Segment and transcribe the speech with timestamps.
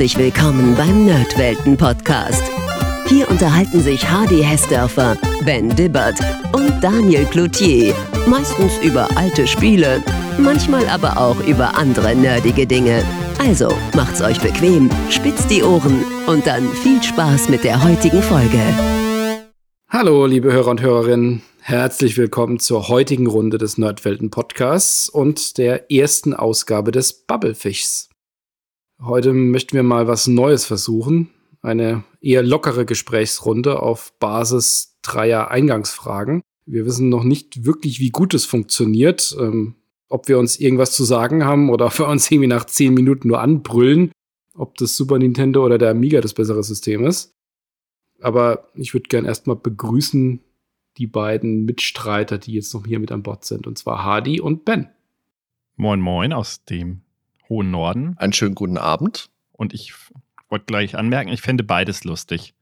[0.00, 2.42] Herzlich willkommen beim Nerdwelten Podcast.
[3.06, 6.18] Hier unterhalten sich Hardy Hessdörfer, Ben Dibbert
[6.54, 7.94] und Daniel Cloutier.
[8.26, 10.02] Meistens über alte Spiele,
[10.38, 13.04] manchmal aber auch über andere nerdige Dinge.
[13.40, 18.62] Also macht's euch bequem, spitzt die Ohren und dann viel Spaß mit der heutigen Folge.
[19.90, 21.42] Hallo, liebe Hörer und Hörerinnen.
[21.60, 28.09] Herzlich willkommen zur heutigen Runde des Nerdwelten Podcasts und der ersten Ausgabe des Bubblefischs.
[29.02, 31.30] Heute möchten wir mal was Neues versuchen.
[31.62, 36.42] Eine eher lockere Gesprächsrunde auf Basis dreier Eingangsfragen.
[36.66, 39.74] Wir wissen noch nicht wirklich, wie gut es funktioniert, ähm,
[40.08, 43.28] ob wir uns irgendwas zu sagen haben oder ob wir uns irgendwie nach zehn Minuten
[43.28, 44.12] nur anbrüllen,
[44.54, 47.32] ob das Super Nintendo oder der Amiga das bessere System ist.
[48.20, 50.40] Aber ich würde gern erstmal begrüßen
[50.98, 54.66] die beiden Mitstreiter, die jetzt noch hier mit an Bord sind, und zwar Hardy und
[54.66, 54.90] Ben.
[55.76, 57.00] Moin Moin aus dem
[57.50, 58.16] hohen Norden.
[58.16, 59.28] Einen schönen guten Abend.
[59.52, 59.92] Und ich
[60.48, 62.54] wollte gleich anmerken, ich fände beides lustig.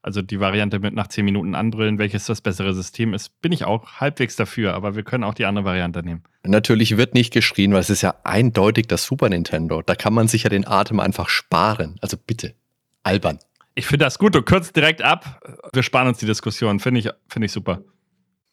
[0.00, 3.64] Also die Variante mit nach 10 Minuten anbrüllen, welches das bessere System ist, bin ich
[3.64, 6.22] auch halbwegs dafür, aber wir können auch die andere Variante nehmen.
[6.42, 9.80] Natürlich wird nicht geschrien, weil es ist ja eindeutig das Super Nintendo.
[9.80, 11.96] Da kann man sich ja den Atem einfach sparen.
[12.02, 12.54] Also bitte,
[13.02, 13.38] albern.
[13.74, 15.42] Ich finde das gut, du kürzt direkt ab.
[15.72, 17.80] Wir sparen uns die Diskussion, finde ich, find ich super.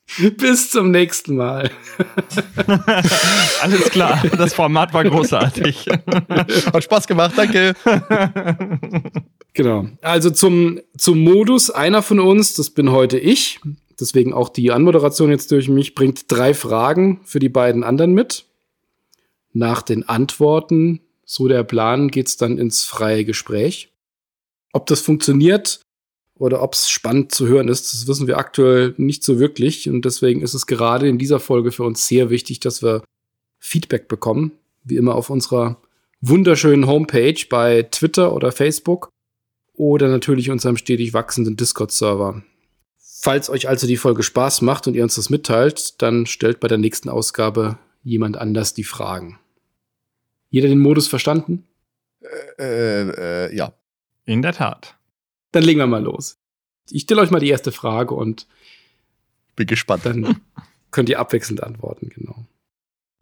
[0.38, 1.72] Bis zum nächsten Mal.
[3.62, 5.86] Alles klar, das Format war großartig.
[6.74, 7.74] Hat Spaß gemacht, danke.
[9.54, 9.88] Genau.
[10.02, 13.60] Also zum, zum Modus, einer von uns, das bin heute ich,
[14.00, 18.46] deswegen auch die Anmoderation jetzt durch mich, bringt drei Fragen für die beiden anderen mit.
[19.54, 23.94] Nach den Antworten, so der Plan, geht's dann ins freie Gespräch.
[24.74, 25.82] Ob das funktioniert,
[26.42, 29.88] oder ob es spannend zu hören ist, das wissen wir aktuell nicht so wirklich.
[29.88, 33.04] Und deswegen ist es gerade in dieser Folge für uns sehr wichtig, dass wir
[33.60, 34.54] Feedback bekommen.
[34.84, 35.80] Wie immer auf unserer
[36.20, 39.10] wunderschönen Homepage bei Twitter oder Facebook
[39.74, 42.42] oder natürlich unserem stetig wachsenden Discord-Server.
[42.98, 46.68] Falls euch also die Folge Spaß macht und ihr uns das mitteilt, dann stellt bei
[46.68, 49.38] der nächsten Ausgabe jemand anders die Fragen.
[50.50, 51.68] Jeder den Modus verstanden?
[52.58, 53.74] Äh, äh, äh ja.
[54.26, 54.96] In der Tat.
[55.52, 56.38] Dann legen wir mal los.
[56.90, 58.48] Ich stelle euch mal die erste Frage und
[59.56, 60.06] bin gespannt.
[60.06, 60.42] Dann
[60.92, 62.46] könnt ihr abwechselnd antworten, genau.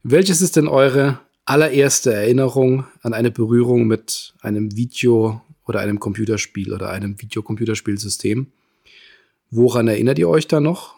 [0.04, 6.74] Welches ist denn eure allererste Erinnerung an eine Berührung mit einem Video oder einem Computerspiel
[6.74, 8.52] oder einem Videocomputerspielsystem?
[9.52, 10.96] Woran erinnert ihr euch da noch?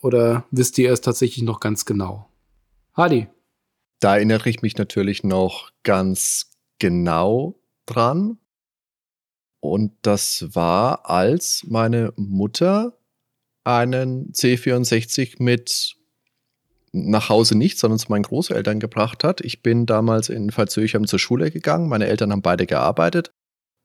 [0.00, 2.28] Oder wisst ihr es tatsächlich noch ganz genau?
[2.94, 3.28] Hadi.
[4.00, 8.38] Da erinnere ich mich natürlich noch ganz genau dran.
[9.62, 12.98] Und das war, als meine Mutter
[13.62, 15.94] einen C64 mit
[16.90, 19.40] nach Hause nicht, sondern zu meinen Großeltern gebracht hat.
[19.40, 21.88] Ich bin damals in Veitshöchheim zur Schule gegangen.
[21.88, 23.30] Meine Eltern haben beide gearbeitet.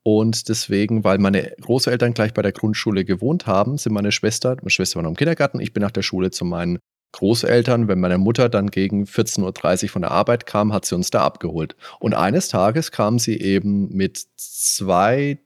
[0.01, 4.71] Und deswegen, weil meine Großeltern gleich bei der Grundschule gewohnt haben, sind meine Schwester, meine
[4.71, 6.79] Schwester war noch im Kindergarten, ich bin nach der Schule zu meinen
[7.11, 7.87] Großeltern.
[7.87, 11.23] Wenn meine Mutter dann gegen 14.30 Uhr von der Arbeit kam, hat sie uns da
[11.23, 11.75] abgeholt.
[11.99, 15.39] Und eines Tages kam sie eben mit zwei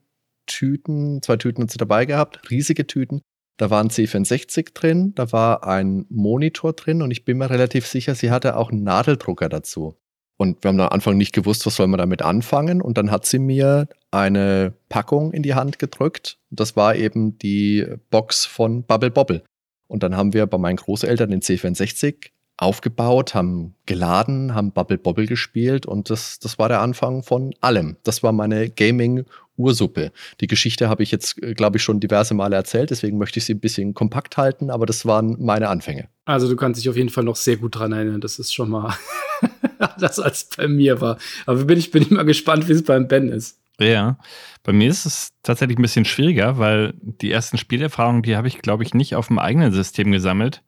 [0.51, 3.21] Tüten, zwei Tüten hat sie dabei gehabt, riesige Tüten.
[3.57, 7.85] Da war ein C64 drin, da war ein Monitor drin und ich bin mir relativ
[7.85, 9.95] sicher, sie hatte auch einen Nadeldrucker dazu.
[10.37, 12.81] Und wir haben am Anfang nicht gewusst, was soll man damit anfangen.
[12.81, 16.39] Und dann hat sie mir eine Packung in die Hand gedrückt.
[16.49, 19.43] Das war eben die Box von Bubble Bobble.
[19.87, 22.30] Und dann haben wir bei meinen Großeltern den C64
[22.61, 27.97] aufgebaut, haben geladen, haben Bubble Bobble gespielt und das, das war der Anfang von allem.
[28.03, 30.11] Das war meine Gaming-Ursuppe.
[30.39, 33.45] Die Geschichte habe ich jetzt, äh, glaube ich, schon diverse Male erzählt, deswegen möchte ich
[33.45, 36.07] sie ein bisschen kompakt halten, aber das waren meine Anfänge.
[36.25, 38.21] Also du kannst dich auf jeden Fall noch sehr gut dran erinnern.
[38.21, 38.93] Das ist schon mal
[39.99, 41.17] das, als bei mir war.
[41.47, 43.57] Aber bin ich, bin ich mal gespannt, wie es beim Ben ist.
[43.79, 44.19] Ja,
[44.61, 48.59] bei mir ist es tatsächlich ein bisschen schwieriger, weil die ersten Spielerfahrungen, die habe ich,
[48.59, 50.61] glaube ich, nicht auf dem eigenen System gesammelt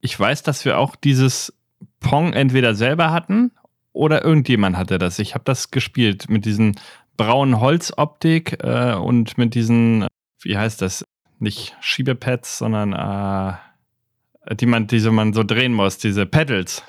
[0.00, 1.52] ich weiß, dass wir auch dieses
[2.00, 3.52] Pong entweder selber hatten
[3.92, 5.18] oder irgendjemand hatte das.
[5.18, 6.78] Ich habe das gespielt mit diesen
[7.16, 10.06] braunen Holzoptik äh, und mit diesen,
[10.42, 11.04] wie heißt das?
[11.38, 16.82] Nicht Schiebepads, sondern äh, die man, diese man so drehen muss, diese Pedals.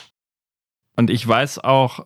[0.95, 2.05] Und ich weiß auch,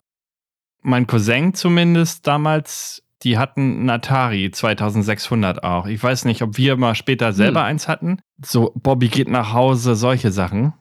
[0.82, 5.86] mein Cousin zumindest damals, die hatten einen Atari 2600 auch.
[5.86, 7.68] Ich weiß nicht, ob wir mal später selber hm.
[7.68, 8.22] eins hatten.
[8.44, 10.74] So, Bobby geht nach Hause, solche Sachen.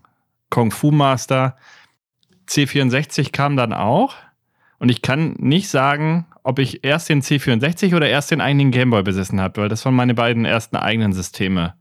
[0.50, 1.56] Kung Fu Master.
[2.48, 4.14] C64 kam dann auch.
[4.78, 9.02] Und ich kann nicht sagen, ob ich erst den C64 oder erst den eigenen Gameboy
[9.02, 11.74] besessen habe, weil das waren meine beiden ersten eigenen Systeme.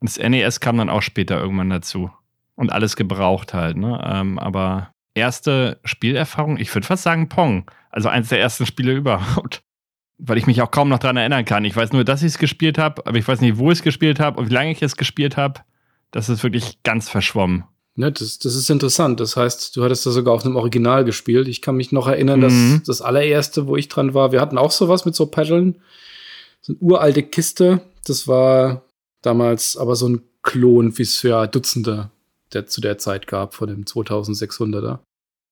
[0.00, 2.10] Und das NES kam dann auch später irgendwann dazu.
[2.56, 4.00] Und alles gebraucht halt, ne?
[4.06, 7.68] Ähm, aber erste Spielerfahrung, ich würde fast sagen Pong.
[7.90, 9.62] Also eins der ersten Spiele überhaupt.
[10.18, 11.64] weil ich mich auch kaum noch daran erinnern kann.
[11.64, 13.82] Ich weiß nur, dass ich es gespielt habe, aber ich weiß nicht, wo ich es
[13.82, 15.60] gespielt habe und wie lange ich es gespielt habe.
[16.12, 17.64] Das ist wirklich ganz verschwommen.
[17.96, 19.20] Ja, das, das ist interessant.
[19.20, 21.46] Das heißt, du hattest da sogar auf einem Original gespielt.
[21.46, 22.80] Ich kann mich noch erinnern, mhm.
[22.80, 25.80] dass das allererste, wo ich dran war, wir hatten auch sowas mit so Paddeln.
[26.60, 27.82] So eine uralte Kiste.
[28.04, 28.82] Das war
[29.22, 32.10] damals aber so ein Klon, wie es für Dutzende
[32.52, 35.00] der zu der Zeit gab, von dem 2600er.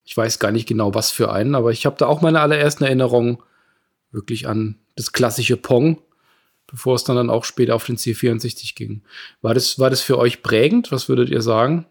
[0.04, 2.84] Ich weiß gar nicht genau, was für einen, aber ich habe da auch meine allerersten
[2.84, 3.38] Erinnerungen
[4.10, 5.98] wirklich an das klassische Pong,
[6.66, 9.02] bevor es dann, dann auch später auf den C64 ging.
[9.40, 10.92] War das, war das für euch prägend?
[10.92, 11.86] Was würdet ihr sagen?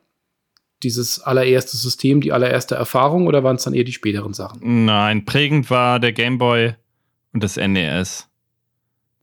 [0.84, 4.86] Dieses allererste System, die allererste Erfahrung oder waren es dann eher die späteren Sachen?
[4.86, 6.74] Nein, prägend war der Game Boy
[7.34, 8.28] und das NES.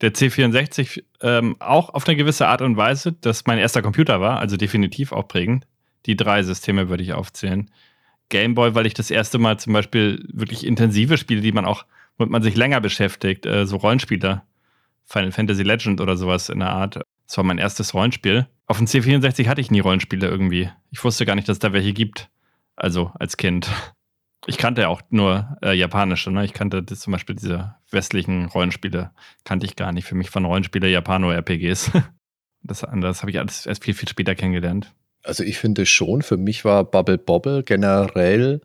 [0.01, 4.39] Der C64 ähm, auch auf eine gewisse Art und Weise, dass mein erster Computer war,
[4.39, 5.67] also definitiv auch prägend.
[6.05, 7.69] Die drei Systeme würde ich aufzählen.
[8.29, 11.85] Game Boy, weil ich das erste Mal zum Beispiel wirklich intensive Spiele, die man auch
[12.19, 14.43] womit man sich länger beschäftigt, äh, so Rollenspiele.
[15.05, 17.01] Final Fantasy Legend oder sowas in der Art.
[17.29, 18.47] Das war mein erstes Rollenspiel.
[18.65, 20.71] Auf dem C64 hatte ich nie Rollenspiele irgendwie.
[20.89, 22.27] Ich wusste gar nicht, dass es da welche gibt.
[22.75, 23.69] Also als Kind.
[24.47, 26.31] Ich kannte ja auch nur äh, japanische.
[26.31, 26.43] Ne?
[26.43, 29.11] Ich kannte das, zum Beispiel diese westlichen Rollenspiele.
[29.43, 30.07] Kannte ich gar nicht.
[30.07, 31.91] Für mich waren Rollenspiele Japano-RPGs.
[32.63, 34.91] das das habe ich alles erst viel, viel später kennengelernt.
[35.21, 38.61] Also ich finde schon, für mich war Bubble Bobble generell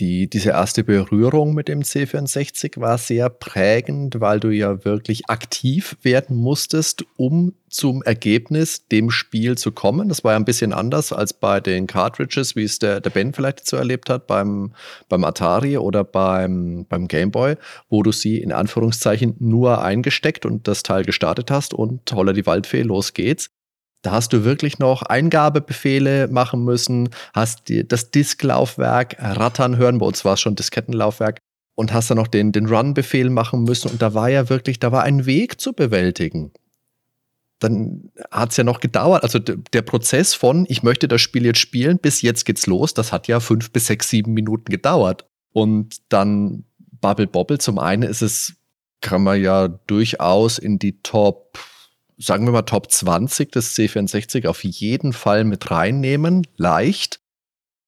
[0.00, 5.96] die, diese erste Berührung mit dem C64 war sehr prägend, weil du ja wirklich aktiv
[6.02, 10.08] werden musstest, um zum Ergebnis, dem Spiel zu kommen.
[10.08, 13.32] Das war ja ein bisschen anders als bei den Cartridges, wie es der, der Ben
[13.32, 14.72] vielleicht so erlebt hat beim,
[15.08, 17.56] beim Atari oder beim, beim Game Boy,
[17.88, 22.46] wo du sie in Anführungszeichen nur eingesteckt und das Teil gestartet hast und holla die
[22.46, 23.50] Waldfee, los geht's.
[24.02, 30.06] Da hast du wirklich noch Eingabebefehle machen müssen, hast die, das Disklaufwerk rattern hören, bei
[30.06, 31.38] uns war es schon Diskettenlaufwerk,
[31.80, 33.90] und hast dann noch den, den Run-Befehl machen müssen.
[33.90, 36.52] Und da war ja wirklich, da war ein Weg zu bewältigen.
[37.58, 39.22] Dann hat es ja noch gedauert.
[39.22, 43.12] Also der Prozess von, ich möchte das Spiel jetzt spielen, bis jetzt geht's los, das
[43.12, 45.26] hat ja fünf bis sechs, sieben Minuten gedauert.
[45.52, 46.64] Und dann
[47.00, 48.56] Bubble Bobble, zum einen ist es,
[49.00, 51.58] kann man ja durchaus in die Top
[52.20, 56.46] sagen wir mal, Top 20 des C64 auf jeden Fall mit reinnehmen.
[56.56, 57.20] Leicht.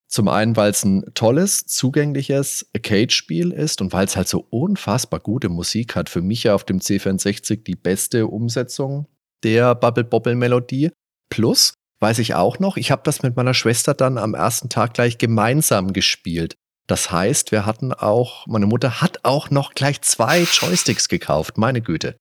[0.08, 5.20] Zum einen, weil es ein tolles, zugängliches Arcade-Spiel ist und weil es halt so unfassbar
[5.20, 6.08] gute Musik hat.
[6.08, 9.06] Für mich ja auf dem C64 die beste Umsetzung
[9.42, 10.90] der Bubble Bobble Melodie.
[11.30, 14.94] Plus, weiß ich auch noch, ich habe das mit meiner Schwester dann am ersten Tag
[14.94, 16.56] gleich gemeinsam gespielt.
[16.86, 21.80] Das heißt, wir hatten auch, meine Mutter hat auch noch gleich zwei Joysticks gekauft, meine
[21.80, 22.16] Güte.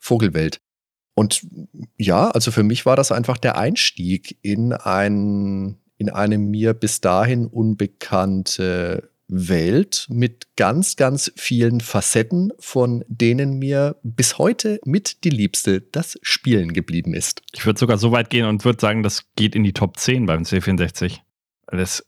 [0.00, 0.58] Vogelwelt.
[1.18, 1.44] Und
[1.96, 7.00] ja, also für mich war das einfach der Einstieg in ein, in eine mir bis
[7.00, 15.30] dahin unbekannte Welt mit ganz, ganz vielen Facetten, von denen mir bis heute mit die
[15.30, 17.42] Liebste das Spielen geblieben ist.
[17.52, 20.24] Ich würde sogar so weit gehen und würde sagen, das geht in die Top 10
[20.24, 21.18] beim C64.
[21.66, 22.06] Das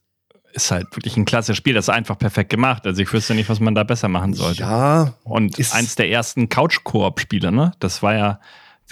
[0.53, 1.75] ist halt wirklich ein klasse Spiel.
[1.75, 2.87] Das ist einfach perfekt gemacht.
[2.87, 4.63] Also ich wüsste nicht, was man da besser machen sollte.
[4.63, 5.15] Ja.
[5.25, 7.73] Und eins der ersten Couch-Koop-Spiele, ne?
[7.81, 8.41] Das war ja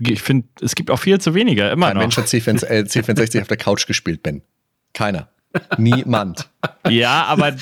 [0.00, 2.02] ich finde, es gibt auch viel zu weniger, immer Kein noch.
[2.02, 4.42] Mensch hat C64 äh, auf der Couch gespielt, Ben.
[4.94, 5.28] Keiner.
[5.78, 6.48] Niemand.
[6.88, 7.54] Ja, aber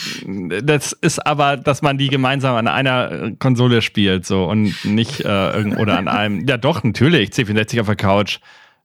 [0.63, 5.75] das ist aber, dass man die gemeinsam an einer Konsole spielt, so und nicht äh,
[5.77, 6.47] oder an einem.
[6.47, 8.39] Ja, doch, natürlich, C64 auf der Couch.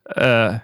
[0.06, 0.60] Äh,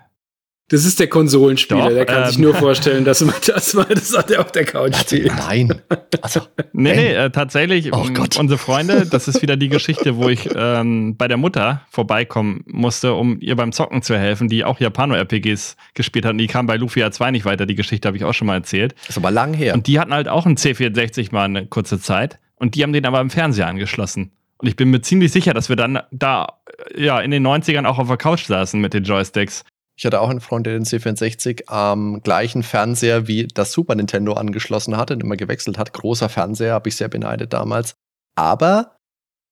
[0.70, 3.86] das ist der Konsolenspieler, Doch, der kann ähm, sich nur vorstellen, dass man das mal
[3.86, 5.34] das hat er auf der Couch spielt.
[5.36, 5.82] Nein.
[6.22, 6.42] Also,
[6.74, 7.94] nee, nee, äh, tatsächlich.
[7.94, 8.38] Oh Gott.
[8.38, 13.14] Unsere Freunde, das ist wieder die Geschichte, wo ich ähm, bei der Mutter vorbeikommen musste,
[13.14, 16.34] um ihr beim Zocken zu helfen, die auch Japano-RPGs gespielt hat.
[16.34, 17.66] Und die kam bei Lufia 2 nicht weiter.
[17.66, 18.94] Die Geschichte habe ich auch schon mal erzählt.
[19.02, 19.74] Das ist aber lang her.
[19.74, 22.40] Und die hatten halt auch einen C64 mal eine kurze Zeit.
[22.56, 24.32] Und die haben den aber im Fernseher angeschlossen.
[24.58, 26.60] Und ich bin mir ziemlich sicher, dass wir dann da
[26.96, 29.64] ja in den 90ern auch auf der Couch saßen mit den Joysticks.
[29.98, 34.34] Ich hatte auch einen Freund, der den C64 am gleichen Fernseher wie das Super Nintendo
[34.34, 35.92] angeschlossen hatte und immer gewechselt hat.
[35.92, 37.96] Großer Fernseher, habe ich sehr beneidet damals.
[38.36, 38.98] Aber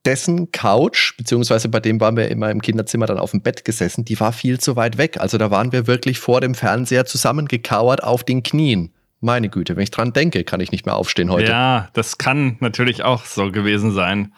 [0.05, 4.05] dessen Couch, beziehungsweise bei dem waren wir immer im Kinderzimmer dann auf dem Bett gesessen,
[4.05, 5.19] die war viel zu weit weg.
[5.19, 8.93] Also da waren wir wirklich vor dem Fernseher zusammengekauert auf den Knien.
[9.21, 11.49] Meine Güte, wenn ich dran denke, kann ich nicht mehr aufstehen heute.
[11.49, 14.31] Ja, das kann natürlich auch so gewesen sein.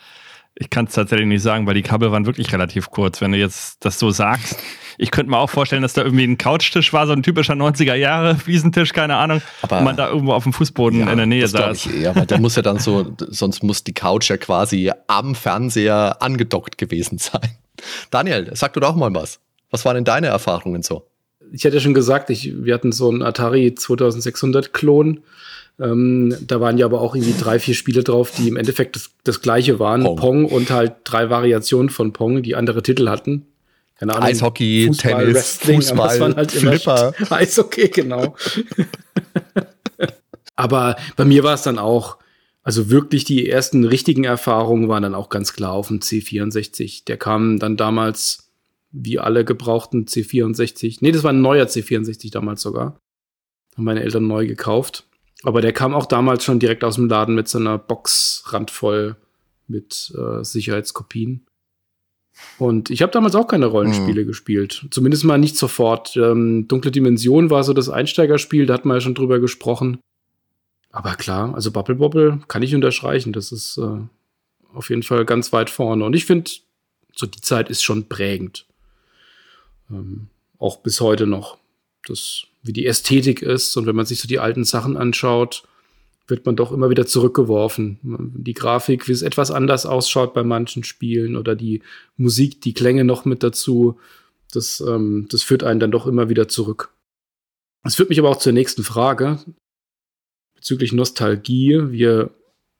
[0.55, 3.19] Ich kann es tatsächlich nicht sagen, weil die Kabel waren wirklich relativ kurz.
[3.19, 4.57] Wenn du jetzt das so sagst,
[4.97, 7.95] ich könnte mir auch vorstellen, dass da irgendwie ein Couchtisch war, so ein typischer 90er
[7.95, 11.25] Jahre Wiesentisch, keine Ahnung, aber, und man da irgendwo auf dem Fußboden ja, in der
[11.25, 11.85] Nähe das saß.
[11.85, 15.35] Ich eher, weil der muss ja dann so, sonst muss die Couch ja quasi am
[15.35, 17.49] Fernseher angedockt gewesen sein.
[18.09, 19.39] Daniel, sag du doch mal was.
[19.69, 21.05] Was waren denn deine Erfahrungen so?
[21.51, 25.21] Ich hatte ja schon gesagt, ich, wir hatten so einen Atari 2600 Klon
[25.79, 29.11] Ähm, da waren ja aber auch irgendwie drei, vier Spiele drauf, die im Endeffekt das,
[29.23, 30.03] das gleiche waren.
[30.03, 30.15] Pong.
[30.15, 30.45] Pong.
[30.45, 33.45] und halt drei Variationen von Pong, die andere Titel hatten.
[33.99, 34.27] Keine Ahnung.
[34.27, 37.13] Eishockey, Fußball, Tennis, Wrestling, Fußball, halt Flipper.
[37.29, 38.35] Eishockey, genau.
[40.55, 42.17] aber bei mir war es dann auch,
[42.61, 47.05] also wirklich die ersten richtigen Erfahrungen waren dann auch ganz klar auf dem C64.
[47.05, 48.51] Der kam dann damals,
[48.91, 50.97] wie alle gebrauchten C64.
[51.01, 52.99] Nee, das war ein neuer C64 damals sogar.
[53.75, 55.05] Haben meine Eltern neu gekauft.
[55.43, 59.15] Aber der kam auch damals schon direkt aus dem Laden mit so einer Box randvoll
[59.67, 61.46] mit äh, Sicherheitskopien.
[62.57, 64.27] Und ich habe damals auch keine Rollenspiele mhm.
[64.27, 64.87] gespielt.
[64.89, 66.15] Zumindest mal nicht sofort.
[66.17, 69.99] Ähm, Dunkle Dimension war so das Einsteigerspiel, da hatten wir ja schon drüber gesprochen.
[70.91, 73.33] Aber klar, also Bubble Bobble kann ich unterstreichen.
[73.33, 73.99] Das ist äh,
[74.73, 76.03] auf jeden Fall ganz weit vorne.
[76.03, 76.49] Und ich finde,
[77.15, 78.65] so die Zeit ist schon prägend.
[79.91, 80.27] Ähm,
[80.57, 81.57] auch bis heute noch.
[82.07, 83.75] Das, wie die Ästhetik ist.
[83.77, 85.63] Und wenn man sich so die alten Sachen anschaut,
[86.27, 87.99] wird man doch immer wieder zurückgeworfen.
[88.35, 91.81] Die Grafik, wie es etwas anders ausschaut bei manchen Spielen oder die
[92.17, 93.99] Musik, die Klänge noch mit dazu,
[94.51, 96.93] das, ähm, das führt einen dann doch immer wieder zurück.
[97.83, 99.39] Das führt mich aber auch zur nächsten Frage
[100.55, 101.91] bezüglich Nostalgie.
[101.91, 102.31] Wir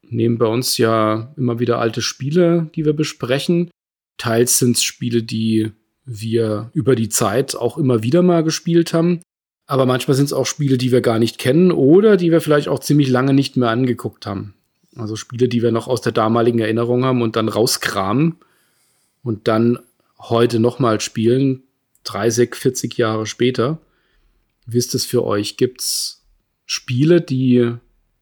[0.02, 3.70] nehmen bei uns ja immer wieder alte Spiele, die wir besprechen.
[4.18, 5.72] Teils sind es Spiele, die
[6.04, 9.22] wir über die Zeit auch immer wieder mal gespielt haben.
[9.68, 12.70] Aber manchmal sind es auch Spiele, die wir gar nicht kennen oder die wir vielleicht
[12.70, 14.54] auch ziemlich lange nicht mehr angeguckt haben.
[14.96, 18.38] Also Spiele, die wir noch aus der damaligen Erinnerung haben und dann rauskramen
[19.24, 19.78] und dann
[20.20, 21.64] heute nochmal spielen,
[22.06, 23.80] 30, 40 Jahre später.
[24.66, 25.58] Wie ist es für euch?
[25.58, 26.24] Gibt es
[26.66, 27.74] Spiele, die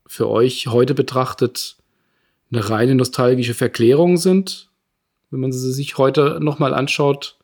[0.07, 1.77] für euch heute betrachtet
[2.51, 4.69] eine reine nostalgische Verklärung sind,
[5.29, 7.37] wenn man sie sich heute nochmal anschaut?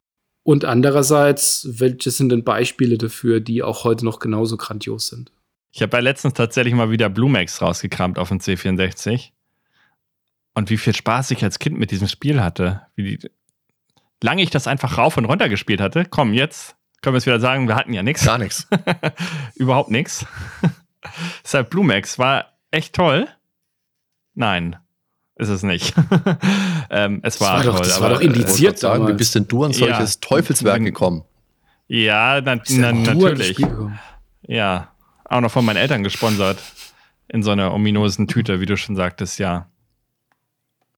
[0.43, 5.31] Und andererseits, welche sind denn Beispiele dafür, die auch heute noch genauso grandios sind?
[5.71, 9.29] Ich habe ja letztens tatsächlich mal wieder Blumex rausgekramt auf dem C64.
[10.53, 12.81] Und wie viel Spaß ich als Kind mit diesem Spiel hatte.
[12.95, 13.29] Wie die,
[14.21, 16.05] lange ich das einfach rauf und runter gespielt hatte.
[16.05, 18.25] Komm, jetzt können wir es wieder sagen, wir hatten ja nichts.
[18.25, 18.67] Gar nichts.
[19.55, 20.25] Überhaupt nichts.
[21.43, 23.27] Deshalb Blumex war echt toll.
[24.33, 24.77] Nein,
[25.41, 25.93] ist es nicht.
[26.89, 27.73] ähm, es war, das war toll.
[27.73, 28.77] Doch, das war doch indiziert.
[28.77, 30.27] Sagen, wie bist denn du an solches ja.
[30.27, 31.23] Teufelswerk gekommen?
[31.87, 33.57] Ja, na, na, natürlich.
[34.47, 34.91] Ja,
[35.25, 36.61] auch noch von meinen Eltern gesponsert.
[37.27, 39.67] In so einer ominosen Tüte, wie du schon sagtest, ja.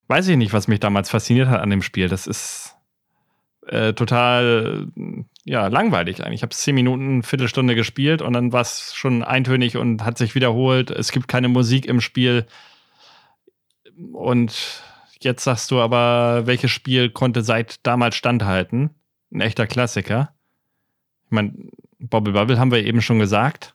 [0.08, 2.10] Weiß ich nicht, was mich damals fasziniert hat an dem Spiel.
[2.10, 2.76] Das ist
[3.68, 4.88] äh, total
[5.46, 6.40] ja, langweilig eigentlich.
[6.40, 10.36] Ich habe zehn Minuten, Viertelstunde gespielt und dann war es schon eintönig und hat sich
[10.36, 10.92] wiederholt.
[10.92, 12.46] Es gibt keine Musik im Spiel.
[14.12, 14.84] Und
[15.20, 18.92] jetzt sagst du aber, welches Spiel konnte seit damals standhalten?
[19.34, 20.34] Ein echter Klassiker.
[21.26, 21.54] Ich meine,
[22.00, 23.74] Bobble Bubble haben wir eben schon gesagt.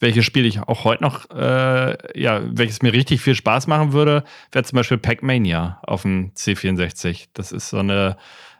[0.00, 4.24] Welches Spiel ich auch heute noch, äh, ja, welches mir richtig viel Spaß machen würde,
[4.52, 7.28] wäre zum Beispiel Pac-Mania auf dem C64.
[7.34, 8.16] Das ist so eine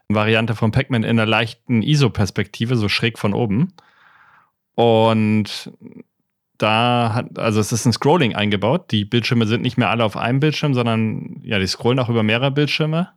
[0.08, 3.74] Variante von Pac-Man in einer leichten ISO-Perspektive, so schräg von oben.
[4.74, 5.72] Und
[6.58, 8.90] da hat, also es ist ein Scrolling eingebaut.
[8.90, 12.22] Die Bildschirme sind nicht mehr alle auf einem Bildschirm, sondern ja, die scrollen auch über
[12.22, 13.10] mehrere Bildschirme.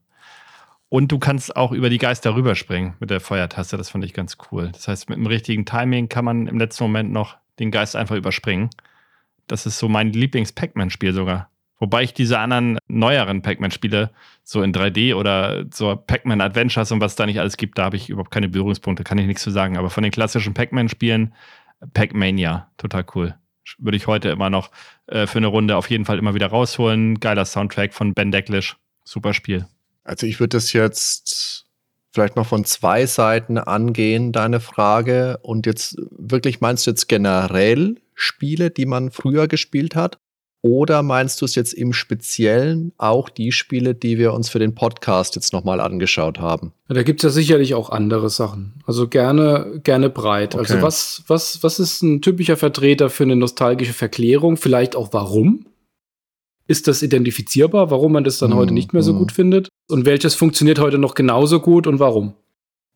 [0.89, 3.77] Und du kannst auch über die Geister rüberspringen mit der Feuertaste.
[3.77, 4.69] Das fand ich ganz cool.
[4.74, 8.15] Das heißt, mit dem richtigen Timing kann man im letzten Moment noch den Geist einfach
[8.15, 8.69] überspringen.
[9.48, 11.50] Das ist so mein Lieblings-Pac-Man-Spiel sogar.
[11.79, 14.12] Wobei ich diese anderen neueren Pac-Man-Spiele,
[14.43, 17.95] so in 3D oder so Pac-Man Adventures und was da nicht alles gibt, da habe
[17.95, 19.77] ich überhaupt keine Berührungspunkte, kann ich nichts zu sagen.
[19.77, 21.33] Aber von den klassischen Pac-Man-Spielen
[21.93, 23.35] Pac-Mania, total cool.
[23.77, 24.71] Würde ich heute immer noch
[25.07, 27.19] äh, für eine Runde auf jeden Fall immer wieder rausholen.
[27.19, 28.75] Geiler Soundtrack von Ben Decklish.
[29.03, 29.67] Super Spiel.
[30.03, 31.65] Also ich würde das jetzt
[32.11, 35.39] vielleicht noch von zwei Seiten angehen, deine Frage.
[35.41, 40.19] Und jetzt wirklich meinst du jetzt generell Spiele, die man früher gespielt hat?
[40.63, 44.75] Oder meinst du es jetzt im Speziellen auch die Spiele, die wir uns für den
[44.75, 46.72] Podcast jetzt nochmal angeschaut haben?
[46.88, 48.74] Da gibt es ja sicherlich auch andere Sachen.
[48.86, 50.56] Also gerne, gerne breit.
[50.56, 50.84] Also okay.
[50.84, 54.56] Also was, was, was ist ein typischer Vertreter für eine nostalgische Verklärung?
[54.56, 55.65] Vielleicht auch warum?
[56.68, 59.68] Ist das identifizierbar, warum man das dann mm, heute nicht mehr so gut findet?
[59.89, 62.36] Und welches funktioniert heute noch genauso gut und warum?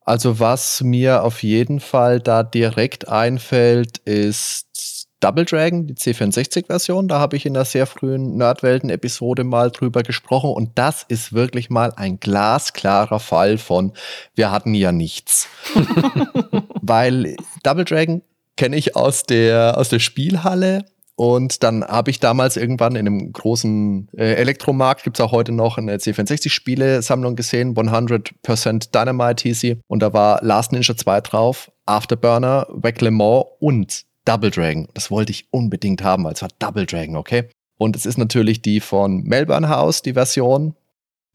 [0.01, 4.94] Also was mir auf jeden Fall da direkt einfällt, ist
[5.25, 7.07] Double Dragon, die C64-Version.
[7.07, 10.51] Da habe ich in der sehr frühen Nerdwelten-Episode mal drüber gesprochen.
[10.51, 13.93] Und das ist wirklich mal ein glasklarer Fall von,
[14.35, 15.47] wir hatten ja nichts.
[16.83, 18.21] Weil Double Dragon
[18.55, 20.85] kenne ich aus der, aus der Spielhalle.
[21.15, 25.53] Und dann habe ich damals irgendwann in einem großen äh, Elektromarkt, gibt es auch heute
[25.53, 29.79] noch eine C64-Spiele-Sammlung gesehen, 100% Dynamite hieß sie.
[29.87, 34.87] Und da war Last Ninja 2 drauf, Afterburner, Wack Le Mans und Double Dragon.
[34.93, 37.49] Das wollte ich unbedingt haben, weil es war Double Dragon, okay?
[37.77, 40.75] Und es ist natürlich die von Melbourne House, die Version,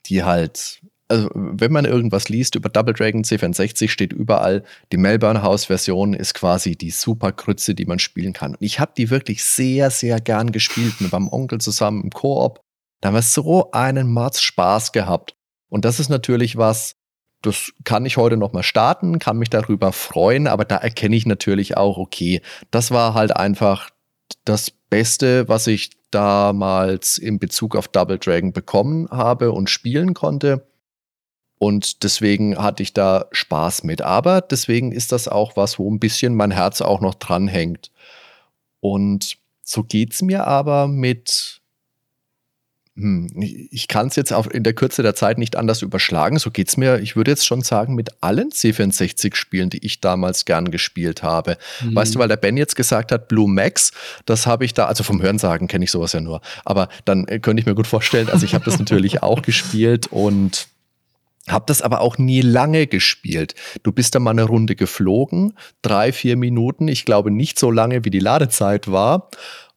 [0.07, 5.43] die halt, also wenn man irgendwas liest über Double Dragon C64, steht überall, die Melbourne
[5.43, 8.53] House Version ist quasi die super Krütze, die man spielen kann.
[8.53, 12.61] Und ich habe die wirklich sehr, sehr gern gespielt mit meinem Onkel zusammen im Koop.
[13.01, 15.35] Da haben wir so einen Mords Spaß gehabt.
[15.69, 16.97] Und das ist natürlich was,
[17.43, 21.27] das kann ich heute noch mal starten, kann mich darüber freuen, aber da erkenne ich
[21.27, 23.91] natürlich auch, okay, das war halt einfach
[24.45, 30.67] das Beste, was ich damals in Bezug auf Double Dragon bekommen habe und spielen konnte.
[31.59, 34.03] Und deswegen hatte ich da Spaß mit.
[34.03, 37.91] Aber deswegen ist das auch was, wo ein bisschen mein Herz auch noch dran hängt.
[38.81, 41.60] Und so geht's mir aber mit
[43.01, 43.29] hm,
[43.71, 46.39] ich kann es jetzt in der Kürze der Zeit nicht anders überschlagen.
[46.39, 50.45] So geht es mir, ich würde jetzt schon sagen, mit allen C64-Spielen, die ich damals
[50.45, 51.57] gern gespielt habe.
[51.83, 51.95] Mhm.
[51.95, 53.93] Weißt du, weil der Ben jetzt gesagt hat, Blue Max,
[54.27, 56.43] das habe ich da, also vom Hörensagen kenne ich sowas ja nur.
[56.65, 60.09] Aber dann äh, könnte ich mir gut vorstellen, also ich habe das natürlich auch gespielt
[60.09, 60.69] und
[61.49, 63.55] habe das aber auch nie lange gespielt.
[63.83, 68.05] Du bist da mal eine Runde geflogen, drei, vier Minuten, ich glaube nicht so lange,
[68.05, 69.31] wie die Ladezeit war.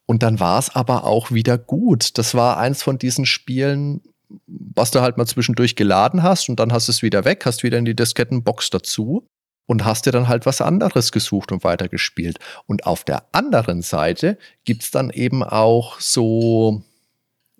[0.06, 2.18] Und dann war es aber auch wieder gut.
[2.18, 4.02] Das war eins von diesen Spielen,
[4.46, 7.78] was du halt mal zwischendurch geladen hast und dann hast es wieder weg, hast wieder
[7.78, 9.26] in die Diskettenbox dazu
[9.66, 12.38] und hast dir dann halt was anderes gesucht und weitergespielt.
[12.66, 16.82] Und auf der anderen Seite gibt's dann eben auch so,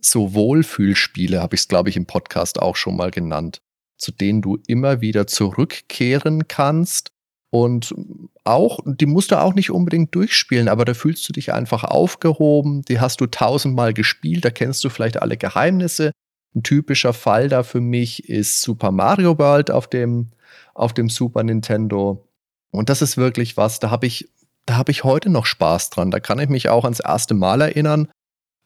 [0.00, 3.58] so Wohlfühlspiele, habe ich es, glaube ich, im Podcast auch schon mal genannt,
[3.96, 7.13] zu denen du immer wieder zurückkehren kannst
[7.54, 7.94] und
[8.42, 12.82] auch, die musst du auch nicht unbedingt durchspielen, aber da fühlst du dich einfach aufgehoben.
[12.82, 16.10] Die hast du tausendmal gespielt, da kennst du vielleicht alle Geheimnisse.
[16.56, 20.32] Ein typischer Fall da für mich ist Super Mario World auf dem,
[20.74, 22.26] auf dem Super Nintendo.
[22.72, 24.28] Und das ist wirklich was, da habe ich,
[24.66, 26.10] da habe ich heute noch Spaß dran.
[26.10, 28.08] Da kann ich mich auch ans erste Mal erinnern,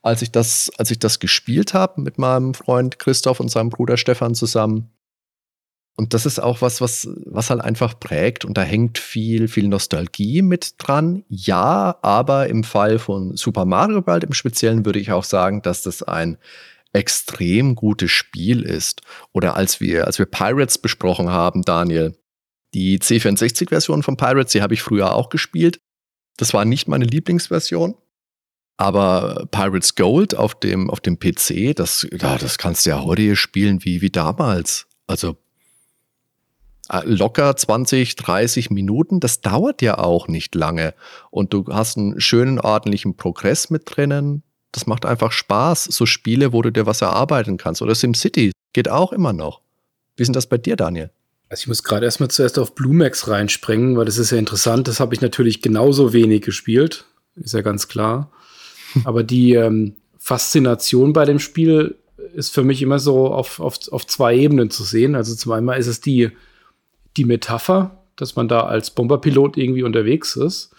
[0.00, 3.98] als ich das, als ich das gespielt habe mit meinem Freund Christoph und seinem Bruder
[3.98, 4.90] Stefan zusammen.
[5.98, 8.44] Und das ist auch was, was, was halt einfach prägt.
[8.44, 11.24] Und da hängt viel, viel Nostalgie mit dran.
[11.28, 15.82] Ja, aber im Fall von Super Mario World im Speziellen würde ich auch sagen, dass
[15.82, 16.38] das ein
[16.92, 19.02] extrem gutes Spiel ist.
[19.32, 22.16] Oder als wir, als wir Pirates besprochen haben, Daniel,
[22.74, 25.80] die C64-Version von Pirates, die habe ich früher auch gespielt.
[26.36, 27.96] Das war nicht meine Lieblingsversion.
[28.76, 33.34] Aber Pirates Gold auf dem, auf dem PC, das, ja, das kannst du ja heute
[33.34, 34.86] spielen wie, wie damals.
[35.08, 35.36] Also
[37.04, 39.20] locker 20, 30 Minuten.
[39.20, 40.94] Das dauert ja auch nicht lange.
[41.30, 44.42] Und du hast einen schönen, ordentlichen Progress mit drinnen.
[44.72, 45.84] Das macht einfach Spaß.
[45.84, 47.82] So Spiele, wo du dir was erarbeiten kannst.
[47.82, 49.60] Oder SimCity geht auch immer noch.
[50.16, 51.10] Wie ist denn das bei dir, Daniel?
[51.48, 54.86] Also ich muss gerade erstmal zuerst auf Bluemax reinspringen, weil das ist ja interessant.
[54.88, 57.06] Das habe ich natürlich genauso wenig gespielt.
[57.36, 58.30] Ist ja ganz klar.
[59.04, 61.96] Aber die ähm, Faszination bei dem Spiel
[62.34, 65.14] ist für mich immer so auf, auf, auf zwei Ebenen zu sehen.
[65.14, 66.30] Also zum einen ist es die
[67.16, 70.74] die Metapher, dass man da als Bomberpilot irgendwie unterwegs ist.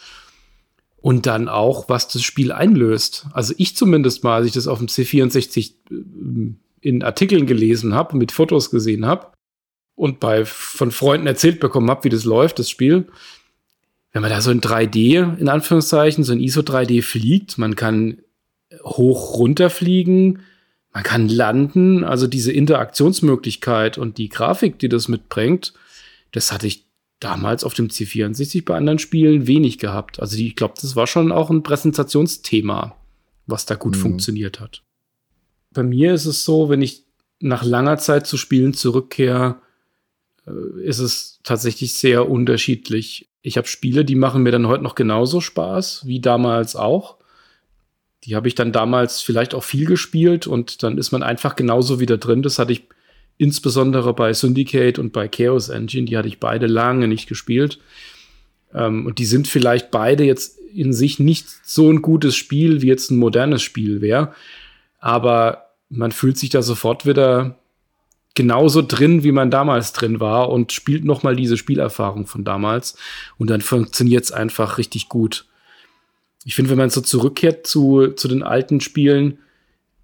[1.02, 3.28] Und dann auch, was das Spiel einlöst.
[3.32, 8.18] Also ich zumindest mal, als ich das auf dem C64 äh, in Artikeln gelesen habe,
[8.18, 9.28] mit Fotos gesehen habe
[9.96, 13.08] und bei von Freunden erzählt bekommen habe, wie das läuft, das Spiel.
[14.12, 18.20] Wenn man da so in 3D, in Anführungszeichen, so in ISO 3D fliegt, man kann
[18.84, 20.40] hoch runter fliegen,
[20.94, 25.74] man kann landen, also diese Interaktionsmöglichkeit und die Grafik, die das mitbringt,
[26.32, 26.90] das hatte ich
[27.20, 30.20] damals auf dem C64 bei anderen Spielen wenig gehabt.
[30.20, 32.96] Also die, ich glaube, das war schon auch ein Präsentationsthema,
[33.46, 34.02] was da gut mhm.
[34.02, 34.84] funktioniert hat.
[35.72, 37.06] Bei mir ist es so, wenn ich
[37.40, 39.62] nach langer Zeit zu Spielen zurückkehre,
[40.48, 43.30] äh, ist es tatsächlich sehr unterschiedlich.
[43.42, 47.18] Ich habe Spiele, die machen mir dann heute noch genauso Spaß wie damals auch.
[48.26, 52.00] Die habe ich dann damals vielleicht auch viel gespielt und dann ist man einfach genauso
[52.00, 52.42] wieder drin.
[52.42, 52.88] Das hatte ich
[53.40, 57.80] insbesondere bei Syndicate und bei Chaos Engine, die hatte ich beide lange nicht gespielt.
[58.74, 62.88] Ähm, und die sind vielleicht beide jetzt in sich nicht so ein gutes Spiel, wie
[62.88, 64.34] jetzt ein modernes Spiel wäre.
[65.00, 67.58] Aber man fühlt sich da sofort wieder
[68.36, 72.98] genauso drin, wie man damals drin war und spielt noch mal diese Spielerfahrung von damals.
[73.38, 75.46] Und dann funktioniert es einfach richtig gut.
[76.44, 79.40] Ich finde, wenn man so zurückkehrt zu, zu den alten Spielen,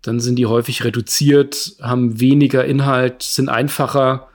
[0.08, 4.28] dann sind die häufig reduziert, haben weniger Inhalt, sind einfacher.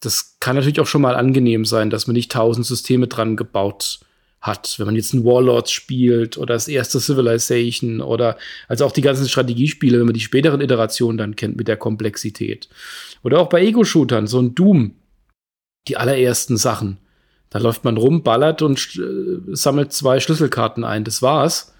[0.00, 4.00] Das kann natürlich auch schon mal angenehm sein, dass man nicht tausend Systeme dran gebaut
[4.40, 4.74] hat.
[4.78, 8.36] Wenn man jetzt ein Warlords spielt oder das erste Civilization oder
[8.68, 12.68] also auch die ganzen Strategiespiele, wenn man die späteren Iterationen dann kennt mit der Komplexität.
[13.22, 14.94] Oder auch bei Ego-Shootern, so ein Doom,
[15.88, 16.98] die allerersten Sachen.
[17.50, 21.04] Da läuft man rum, ballert und äh, sammelt zwei Schlüsselkarten ein.
[21.04, 21.74] Das war's.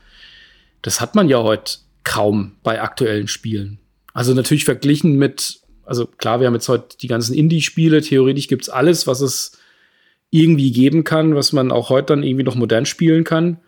[0.82, 3.78] Das hat man ja heute kaum bei aktuellen Spielen.
[4.12, 8.00] Also natürlich verglichen mit, also klar, wir haben jetzt heute die ganzen Indie-Spiele.
[8.00, 9.58] Theoretisch gibt's alles, was es
[10.30, 13.58] irgendwie geben kann, was man auch heute dann irgendwie noch modern spielen kann.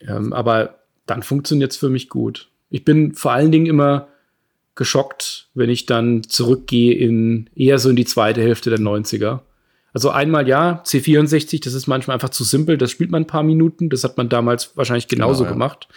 [0.00, 2.50] Ähm, aber dann funktioniert's für mich gut.
[2.70, 4.08] Ich bin vor allen Dingen immer
[4.74, 9.40] geschockt, wenn ich dann zurückgehe in eher so in die zweite Hälfte der 90er
[9.94, 13.44] also einmal ja, C64, das ist manchmal einfach zu simpel, das spielt man ein paar
[13.44, 15.52] Minuten, das hat man damals wahrscheinlich genauso genau, ja.
[15.52, 15.88] gemacht,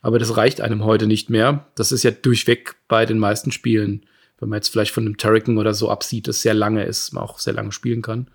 [0.00, 1.66] aber das reicht einem heute nicht mehr.
[1.74, 4.06] Das ist ja durchweg bei den meisten Spielen,
[4.40, 7.22] wenn man jetzt vielleicht von einem Turrican oder so absieht, das sehr lange ist, man
[7.22, 8.26] auch sehr lange spielen kann.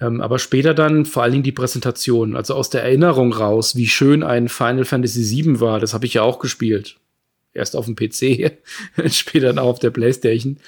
[0.00, 3.88] Ähm, aber später dann vor allen Dingen die Präsentation, also aus der Erinnerung raus, wie
[3.88, 6.96] schön ein Final Fantasy VII war, das habe ich ja auch gespielt.
[7.52, 8.52] Erst auf dem PC,
[9.10, 10.58] später dann auch auf der Playstation.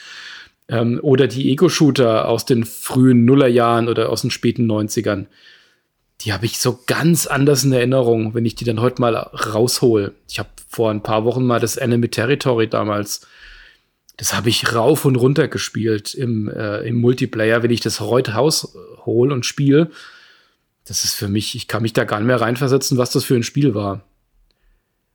[0.69, 5.27] Ähm, oder die Ego-Shooter aus den frühen Nullerjahren oder aus den späten 90ern.
[6.21, 10.15] Die habe ich so ganz anders in Erinnerung, wenn ich die dann heute mal raushol.
[10.29, 13.27] Ich habe vor ein paar Wochen mal das Enemy Territory damals,
[14.19, 17.63] das habe ich rauf und runter gespielt im, äh, im Multiplayer.
[17.63, 19.91] Wenn ich das heute raushol und spiele,
[20.85, 23.37] das ist für mich, ich kann mich da gar nicht mehr reinversetzen, was das für
[23.37, 24.05] ein Spiel war.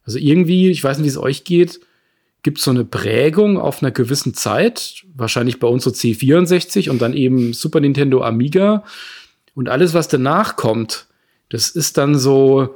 [0.06, 1.82] Also irgendwie, ich weiß nicht, wie es euch geht,
[2.43, 7.01] gibt es so eine Prägung auf einer gewissen Zeit, wahrscheinlich bei uns so C64 und
[7.01, 8.84] dann eben Super Nintendo Amiga.
[9.56, 11.08] Und alles, was danach kommt,
[11.49, 12.75] das ist dann so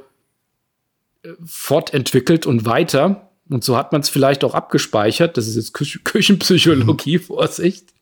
[1.22, 3.30] äh, fortentwickelt und weiter.
[3.50, 5.36] Und so hat man es vielleicht auch abgespeichert.
[5.36, 7.92] Das ist jetzt Kü Küchenpsychologie, Vorsicht.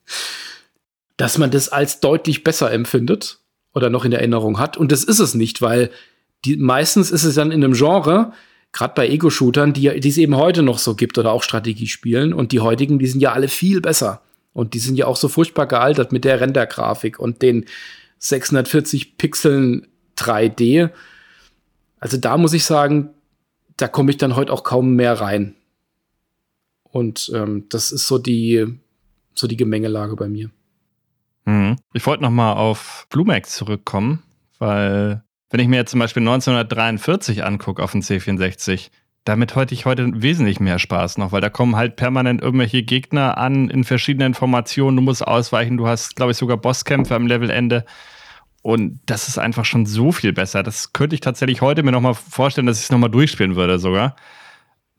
[1.16, 3.38] Dass man das als deutlich besser empfindet
[3.74, 4.76] oder noch in Erinnerung hat.
[4.76, 5.90] Und das ist es nicht, weil
[6.44, 8.32] die, meistens ist es dann in einem Genre,
[8.72, 12.32] gerade bei Ego-Shootern, die, die es eben heute noch so gibt oder auch Strategiespielen.
[12.32, 14.22] Und die heutigen, die sind ja alle viel besser.
[14.52, 17.66] Und die sind ja auch so furchtbar gealtert mit der Rendergrafik und den
[18.18, 20.90] 640 Pixeln 3D.
[22.00, 23.10] Also da muss ich sagen,
[23.76, 25.54] da komme ich dann heute auch kaum mehr rein.
[26.84, 28.64] Und ähm, das ist so die,
[29.34, 30.50] so die Gemengelage bei mir.
[31.44, 31.76] Mhm.
[31.92, 34.22] Ich wollte noch mal auf Blumex zurückkommen,
[34.58, 38.90] weil wenn ich mir jetzt zum Beispiel 1943 angucke auf dem C64,
[39.24, 43.38] damit hätte ich heute wesentlich mehr Spaß noch, weil da kommen halt permanent irgendwelche Gegner
[43.38, 44.96] an in verschiedenen Formationen.
[44.96, 47.84] Du musst ausweichen, du hast, glaube ich, sogar Bosskämpfe am Levelende.
[48.62, 50.62] Und das ist einfach schon so viel besser.
[50.62, 54.16] Das könnte ich tatsächlich heute mir nochmal vorstellen, dass ich es nochmal durchspielen würde sogar.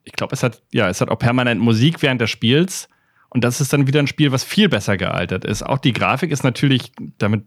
[0.04, 2.90] Ich glaube, es hat, ja, es hat auch permanent Musik während des Spiels.
[3.38, 5.62] Und das ist dann wieder ein Spiel, was viel besser gealtert ist.
[5.62, 7.44] Auch die Grafik ist natürlich, damit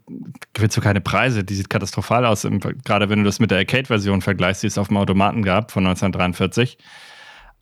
[0.53, 2.47] gewinnst du keine Preise, die sieht katastrophal aus,
[2.85, 5.85] gerade wenn du das mit der Arcade-Version vergleichst, die es auf dem Automaten gab von
[5.85, 6.77] 1943.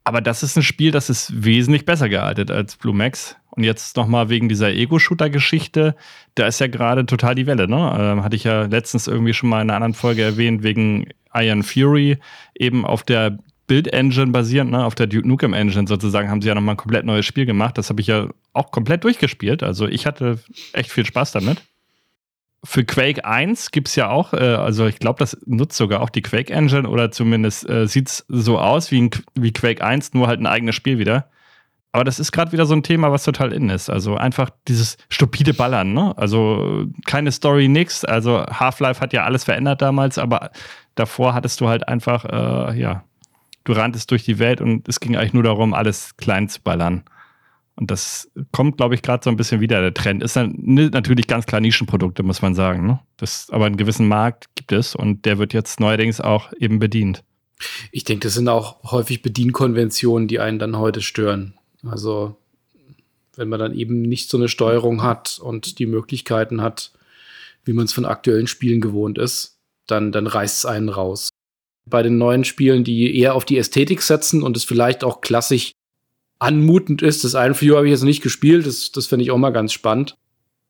[0.04, 3.36] Aber das ist ein Spiel, das ist wesentlich besser gealtert als Blue Max.
[3.50, 5.96] Und jetzt nochmal wegen dieser Ego-Shooter-Geschichte,
[6.36, 7.98] da ist ja gerade total die Welle, ne?
[8.00, 11.64] Ähm, hatte ich ja letztens irgendwie schon mal in einer anderen Folge erwähnt, wegen Iron
[11.64, 12.20] Fury,
[12.54, 13.40] eben auf der
[13.70, 17.06] Build-Engine basierend, ne, auf der Duke Nukem Engine sozusagen, haben sie ja nochmal ein komplett
[17.06, 17.78] neues Spiel gemacht.
[17.78, 19.64] Das habe ich ja auch komplett durchgespielt.
[19.64, 20.40] Also ich hatte
[20.74, 21.62] echt viel Spaß damit.
[22.64, 26.10] Für Quake 1 gibt es ja auch, äh, also ich glaube, das nutzt sogar auch
[26.10, 30.14] die Quake Engine oder zumindest äh, sieht es so aus wie, ein, wie Quake 1,
[30.14, 31.30] nur halt ein eigenes Spiel wieder.
[31.92, 33.90] Aber das ist gerade wieder so ein Thema, was total in ist.
[33.90, 36.14] Also einfach dieses stupide Ballern, ne?
[36.18, 38.04] Also keine Story, nix.
[38.04, 40.52] Also Half-Life hat ja alles verändert damals, aber
[40.96, 43.04] davor hattest du halt einfach, äh, ja,
[43.64, 47.04] du ranntest durch die Welt und es ging eigentlich nur darum, alles klein zu ballern.
[47.76, 50.22] Und das kommt, glaube ich, gerade so ein bisschen wieder der Trend.
[50.22, 52.86] Ist dann natürlich ganz klar Nischenprodukte, muss man sagen.
[52.86, 53.00] Ne?
[53.16, 57.24] Das, aber einen gewissen Markt gibt es und der wird jetzt neuerdings auch eben bedient.
[57.92, 61.54] Ich denke, das sind auch häufig Bedienkonventionen, die einen dann heute stören.
[61.90, 62.36] Also,
[63.38, 66.92] wenn man dann eben nicht so eine Steuerung hat und die Möglichkeiten hat,
[67.64, 71.30] wie man es von aktuellen Spielen gewohnt ist, dann, dann reißt es einen raus
[71.90, 75.74] bei den neuen Spielen, die eher auf die Ästhetik setzen und es vielleicht auch klassisch
[76.40, 77.24] anmutend ist.
[77.24, 80.16] Das Iron habe ich jetzt nicht gespielt, das, das finde ich auch mal ganz spannend.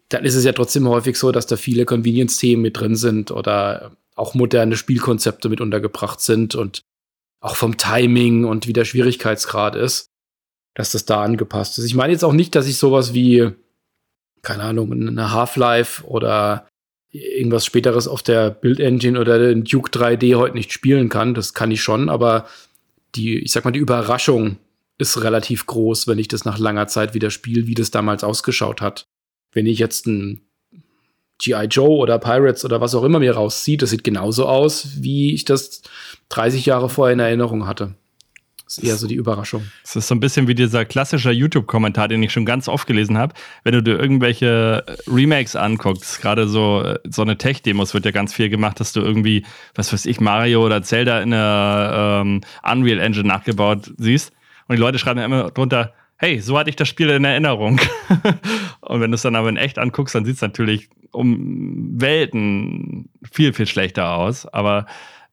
[0.09, 3.95] Dann ist es ja trotzdem häufig so, dass da viele Convenience-Themen mit drin sind oder
[4.15, 6.81] auch moderne Spielkonzepte mit untergebracht sind und
[7.41, 10.07] auch vom Timing und wie der Schwierigkeitsgrad ist,
[10.73, 11.85] dass das da angepasst ist.
[11.85, 13.51] Ich meine jetzt auch nicht, dass ich sowas wie,
[14.41, 16.67] keine Ahnung, eine Half-Life oder
[17.11, 21.33] irgendwas späteres auf der Build Engine oder den Duke 3D heute nicht spielen kann.
[21.33, 22.47] Das kann ich schon, aber
[23.15, 24.57] die, ich sag mal, die Überraschung
[24.97, 28.81] ist relativ groß, wenn ich das nach langer Zeit wieder spiele, wie das damals ausgeschaut
[28.81, 29.07] hat.
[29.51, 30.41] Wenn ich jetzt ein
[31.41, 31.65] G.I.
[31.65, 35.45] Joe oder Pirates oder was auch immer mir rauszieht, das sieht genauso aus, wie ich
[35.45, 35.81] das
[36.29, 37.95] 30 Jahre vorher in Erinnerung hatte.
[38.69, 39.63] Das ist eher so die Überraschung.
[39.83, 43.17] Es ist so ein bisschen wie dieser klassische YouTube-Kommentar, den ich schon ganz oft gelesen
[43.17, 43.33] habe.
[43.63, 48.47] Wenn du dir irgendwelche Remakes anguckst, gerade so, so eine Tech-Demos wird ja ganz viel
[48.47, 53.27] gemacht, dass du irgendwie, was weiß ich, Mario oder Zelda in der ähm, Unreal Engine
[53.27, 54.33] nachgebaut siehst.
[54.67, 57.81] Und die Leute schreiben immer drunter, hey, so hatte ich das Spiel in Erinnerung.
[58.81, 63.09] und wenn du es dann aber in echt anguckst, dann sieht es natürlich um Welten
[63.31, 64.45] viel, viel schlechter aus.
[64.45, 64.85] Aber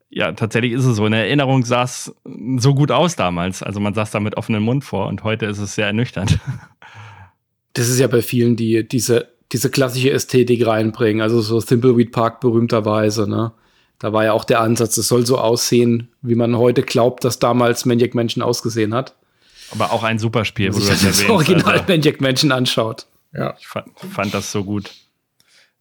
[0.08, 1.06] ja, tatsächlich ist es so.
[1.06, 2.14] In Erinnerung sah es
[2.58, 3.62] so gut aus damals.
[3.62, 6.38] Also man saß da mit offenem Mund vor und heute ist es sehr ernüchternd.
[7.72, 11.20] Das ist ja bei vielen, die diese, diese klassische Ästhetik reinbringen.
[11.20, 13.52] Also so Thimbleweed Park berühmterweise, ne?
[13.98, 17.38] Da war ja auch der Ansatz, es soll so aussehen, wie man heute glaubt, dass
[17.38, 19.14] damals Maniac Mansion ausgesehen hat.
[19.72, 23.06] Aber auch ein super Spiel, wo du das, das Original also, Maniac Mansion anschaut.
[23.34, 23.54] Ja.
[23.60, 24.92] Ich fand, fand das so gut.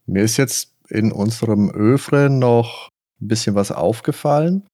[0.04, 4.64] Mir ist jetzt in unserem Övre noch ein bisschen was aufgefallen.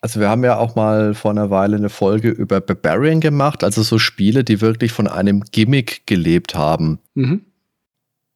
[0.00, 3.82] Also wir haben ja auch mal vor einer Weile eine Folge über Barbarian gemacht, also
[3.82, 7.00] so Spiele, die wirklich von einem Gimmick gelebt haben.
[7.14, 7.46] Mhm.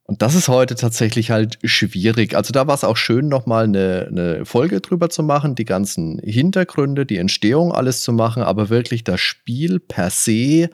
[0.03, 2.35] Und das ist heute tatsächlich halt schwierig.
[2.35, 6.19] Also da war es auch schön, nochmal eine, eine Folge drüber zu machen, die ganzen
[6.19, 10.69] Hintergründe, die Entstehung alles zu machen, aber wirklich das Spiel per se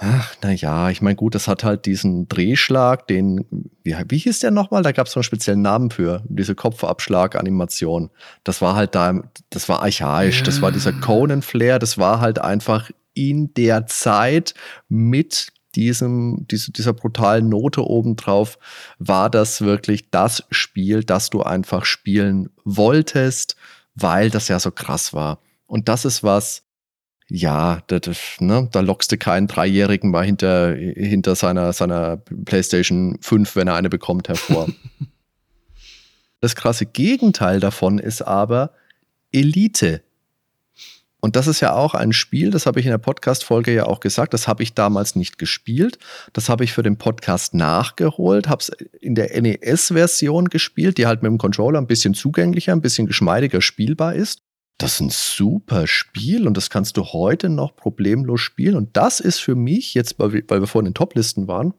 [0.00, 3.44] Ach, naja, ich meine, gut, das hat halt diesen Drehschlag, den,
[3.82, 4.84] wie, wie hieß der nochmal?
[4.84, 8.10] Da gab es so einen speziellen Namen für, diese Kopfabschlag-Animation.
[8.44, 10.44] Das war halt da, das war archaisch, ja.
[10.44, 14.54] das war dieser Conan-Flair, das war halt einfach in der Zeit
[14.88, 18.60] mit diesem, diese, dieser brutalen Note obendrauf,
[19.00, 23.56] war das wirklich das Spiel, das du einfach spielen wolltest,
[23.96, 25.40] weil das ja so krass war.
[25.66, 26.62] Und das ist was,
[27.30, 33.54] ja, das, ne, da lockst du keinen Dreijährigen mal hinter, hinter seiner, seiner PlayStation 5,
[33.54, 34.68] wenn er eine bekommt, hervor.
[36.40, 38.72] das krasse Gegenteil davon ist aber
[39.30, 40.02] Elite.
[41.20, 43.98] Und das ist ja auch ein Spiel, das habe ich in der Podcast-Folge ja auch
[43.98, 45.98] gesagt, das habe ich damals nicht gespielt.
[46.32, 48.68] Das habe ich für den Podcast nachgeholt, habe es
[49.00, 53.60] in der NES-Version gespielt, die halt mit dem Controller ein bisschen zugänglicher, ein bisschen geschmeidiger
[53.60, 54.42] spielbar ist.
[54.78, 58.76] Das ist ein super Spiel und das kannst du heute noch problemlos spielen.
[58.76, 61.74] Und das ist für mich, jetzt, weil wir, vorhin in Top-Listen waren,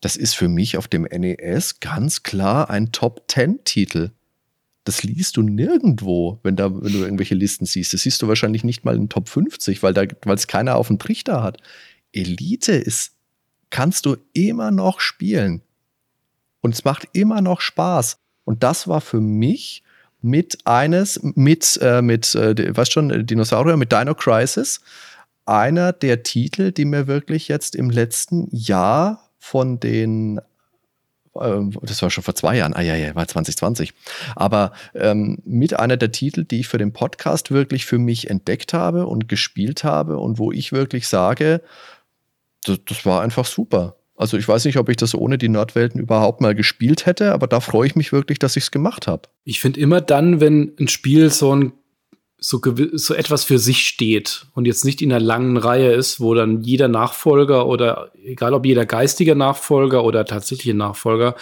[0.00, 4.10] das ist für mich auf dem NES ganz klar ein Top-10-Titel.
[4.84, 7.92] Das liest du nirgendwo, wenn, da, wenn du irgendwelche Listen siehst.
[7.92, 11.42] Das siehst du wahrscheinlich nicht mal in Top 50, weil es keiner auf dem Trichter
[11.42, 11.58] hat.
[12.12, 13.12] Elite ist,
[13.68, 15.62] kannst du immer noch spielen.
[16.62, 18.18] Und es macht immer noch Spaß.
[18.44, 19.83] Und das war für mich
[20.24, 24.80] mit eines, mit, äh, mit äh, weißt schon, Dinosaurier, mit Dino Crisis.
[25.44, 30.40] Einer der Titel, die mir wirklich jetzt im letzten Jahr von den
[31.38, 33.92] ähm, das war schon vor zwei Jahren, ah ja, ja, war 2020.
[34.34, 38.72] Aber ähm, mit einer der Titel, die ich für den Podcast wirklich für mich entdeckt
[38.72, 41.60] habe und gespielt habe und wo ich wirklich sage,
[42.64, 43.96] das, das war einfach super.
[44.16, 47.46] Also ich weiß nicht, ob ich das ohne die Nerdwelten überhaupt mal gespielt hätte, aber
[47.46, 49.22] da freue ich mich wirklich, dass ich es gemacht habe.
[49.44, 51.72] Ich finde immer dann, wenn ein Spiel so ein
[52.38, 52.60] so,
[52.92, 56.60] so etwas für sich steht und jetzt nicht in einer langen Reihe ist, wo dann
[56.62, 61.36] jeder Nachfolger oder egal ob jeder geistige Nachfolger oder tatsächliche Nachfolger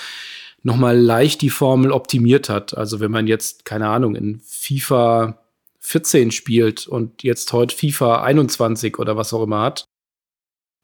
[0.63, 2.77] nochmal leicht die Formel optimiert hat.
[2.77, 5.39] Also wenn man jetzt, keine Ahnung, in FIFA
[5.81, 9.87] 14 spielt und jetzt heute FIFA 21 oder was auch immer hat,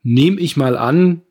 [0.02, 1.22] nehme ich mal an,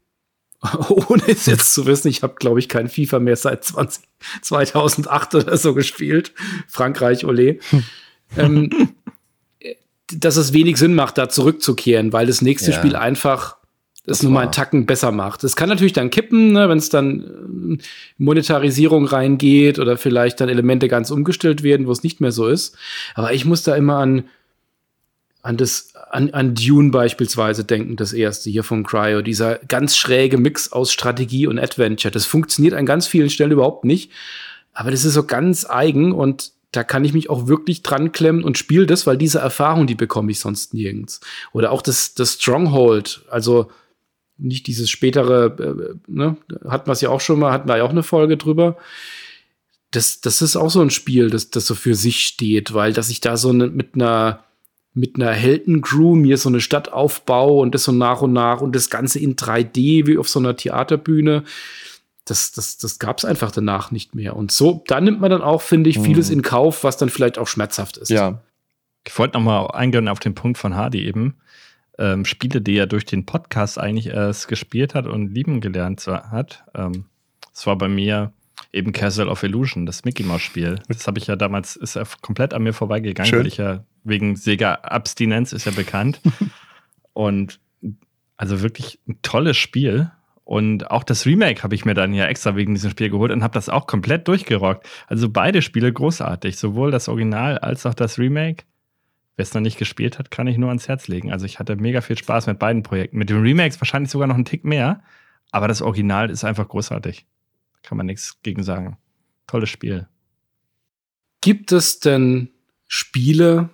[0.90, 4.04] ohne es jetzt zu wissen, ich habe, glaube ich, kein FIFA mehr seit 20,
[4.42, 6.34] 2008 oder so gespielt.
[6.68, 7.60] Frankreich, ole.
[8.38, 8.96] ähm,
[10.08, 12.78] dass es wenig Sinn macht, da zurückzukehren, weil das nächste ja.
[12.78, 13.58] Spiel einfach
[14.08, 15.44] es nur mal einen Tacken besser macht.
[15.44, 17.84] Es kann natürlich dann kippen, ne, wenn es dann äh,
[18.18, 22.78] Monetarisierung reingeht oder vielleicht dann Elemente ganz umgestellt werden, wo es nicht mehr so ist.
[23.16, 24.24] Aber ich muss da immer an
[25.48, 30.38] an das an, an Dune beispielsweise denken, das erste hier von Cryo, dieser ganz schräge
[30.38, 32.12] Mix aus Strategie und Adventure.
[32.12, 34.12] Das funktioniert an ganz vielen Stellen überhaupt nicht,
[34.74, 38.44] aber das ist so ganz eigen und da kann ich mich auch wirklich dran klemmen
[38.44, 41.22] und spiele das, weil diese Erfahrung, die bekomme ich sonst nirgends.
[41.54, 43.72] Oder auch das, das Stronghold, also
[44.38, 46.36] nicht dieses spätere, äh, ne,
[46.68, 48.78] hatten wir es ja auch schon mal, hatten wir ja auch eine Folge drüber.
[49.92, 53.10] Das, das ist auch so ein Spiel, das, das so für sich steht, weil dass
[53.10, 54.44] ich da so ne, mit einer
[54.98, 58.76] mit einer Heldencrew mir so eine Stadt aufbaue und das so nach und nach und
[58.76, 61.44] das Ganze in 3D wie auf so einer Theaterbühne.
[62.26, 64.36] Das, das, das gab es einfach danach nicht mehr.
[64.36, 66.38] Und so, da nimmt man dann auch, finde ich, vieles mhm.
[66.38, 68.10] in Kauf, was dann vielleicht auch schmerzhaft ist.
[68.10, 68.42] Ja.
[69.06, 71.36] Ich wollte nochmal eingehen auf den Punkt von Hardy eben.
[72.00, 76.64] Ähm, Spiele, die er durch den Podcast eigentlich erst gespielt hat und lieben gelernt hat.
[76.74, 77.06] Ähm,
[77.54, 78.34] das war bei mir
[78.78, 80.80] Eben Castle of Illusion, das Mickey Mouse Spiel.
[80.88, 83.40] Das habe ich ja damals, ist ja komplett an mir vorbeigegangen, Schön.
[83.40, 86.22] weil ich ja wegen Sega-Abstinenz ist ja bekannt.
[87.14, 87.60] Und
[88.38, 90.12] also wirklich ein tolles Spiel.
[90.44, 93.44] Und auch das Remake habe ich mir dann ja extra wegen diesem Spiel geholt und
[93.44, 94.88] habe das auch komplett durchgerockt.
[95.08, 98.64] Also beide Spiele großartig, sowohl das Original als auch das Remake.
[99.36, 101.34] Wer es noch nicht gespielt hat, kann ich nur ans Herz legen.
[101.34, 103.18] Also ich hatte mega viel Spaß mit beiden Projekten.
[103.18, 105.02] Mit den Remakes wahrscheinlich sogar noch einen Tick mehr,
[105.52, 107.26] aber das Original ist einfach großartig.
[107.88, 108.98] Kann man nichts gegen sagen.
[109.48, 110.10] Tolles Spiel.
[111.40, 112.50] Gibt es denn
[112.86, 113.70] Spiele,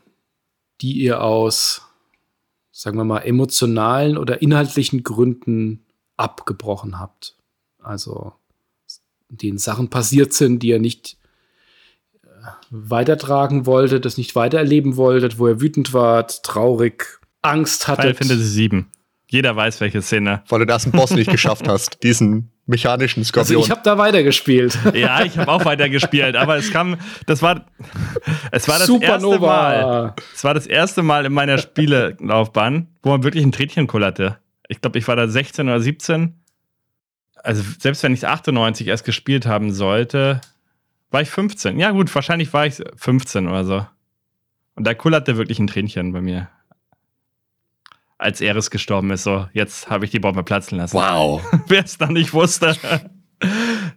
[0.81, 1.81] die ihr aus,
[2.71, 5.83] sagen wir mal, emotionalen oder inhaltlichen Gründen
[6.15, 7.37] abgebrochen habt?
[7.79, 8.33] Also,
[9.29, 11.17] denen Sachen passiert sind, die ihr nicht
[12.21, 12.27] äh,
[12.69, 18.17] weitertragen wolltet, das nicht weitererleben wolltet, wo ihr wütend wart, traurig, Angst Final hattet.
[18.19, 18.91] Fantasy 7.
[19.33, 20.43] Jeder weiß, welche Szene.
[20.47, 23.61] Weil du das Boss nicht geschafft hast, diesen mechanischen Also Skorpion.
[23.61, 24.77] ich habe da weitergespielt.
[24.93, 27.65] Ja, ich habe auch weiter gespielt, aber es kam, das war,
[28.51, 29.19] es war das erste Mal.
[29.21, 30.15] Supernova.
[30.35, 34.37] Es war das erste Mal in meiner Spielelaufbahn, wo man wirklich ein Tränchen kullerte.
[34.67, 36.39] Ich glaube, ich war da 16 oder 17.
[37.37, 40.41] Also selbst wenn ich 98 erst gespielt haben sollte,
[41.09, 41.79] war ich 15.
[41.79, 43.85] Ja gut, wahrscheinlich war ich 15 oder so.
[44.75, 46.49] Und da kullerte wirklich ein Tränchen bei mir.
[48.23, 50.95] Als Eris gestorben ist, so, jetzt habe ich die Bombe platzen lassen.
[50.95, 51.41] wow.
[51.67, 52.75] Wer es dann nicht wusste.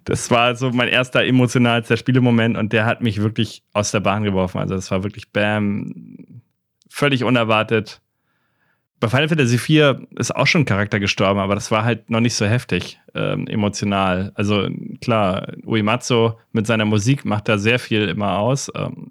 [0.03, 4.25] Das war so mein erster emotionalster Spielemoment und der hat mich wirklich aus der Bahn
[4.25, 4.59] geworfen.
[4.59, 6.43] Also das war wirklich Bam,
[6.91, 8.01] völlig unerwartet.
[8.99, 12.21] Bei Final Fantasy IV ist auch schon ein Charakter gestorben, aber das war halt noch
[12.21, 14.33] nicht so heftig ähm, emotional.
[14.35, 14.69] Also
[15.03, 18.73] klar, Uematsu mit seiner Musik macht da sehr viel immer aus.
[18.75, 19.11] Ähm,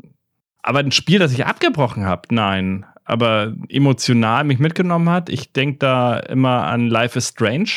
[0.63, 2.85] aber ein Spiel, das ich abgebrochen habe, nein.
[3.05, 7.69] Aber emotional mich mitgenommen hat, ich denke da immer an Life is Strange,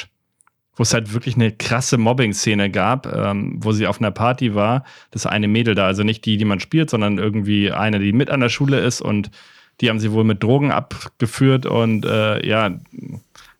[0.74, 4.84] wo es halt wirklich eine krasse Mobbing-Szene gab, ähm, wo sie auf einer Party war.
[5.10, 8.30] Das eine Mädel da, also nicht die, die man spielt, sondern irgendwie eine, die mit
[8.30, 9.30] an der Schule ist und
[9.80, 12.70] die haben sie wohl mit Drogen abgeführt und äh, ja,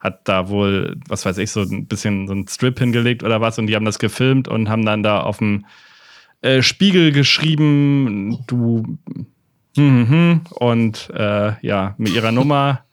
[0.01, 3.59] hat da wohl, was weiß ich, so ein bisschen so einen Strip hingelegt oder was
[3.59, 5.67] und die haben das gefilmt und haben dann da auf dem
[6.41, 8.99] äh, Spiegel geschrieben, du
[9.79, 12.85] hm, hm, und äh, ja, mit ihrer Nummer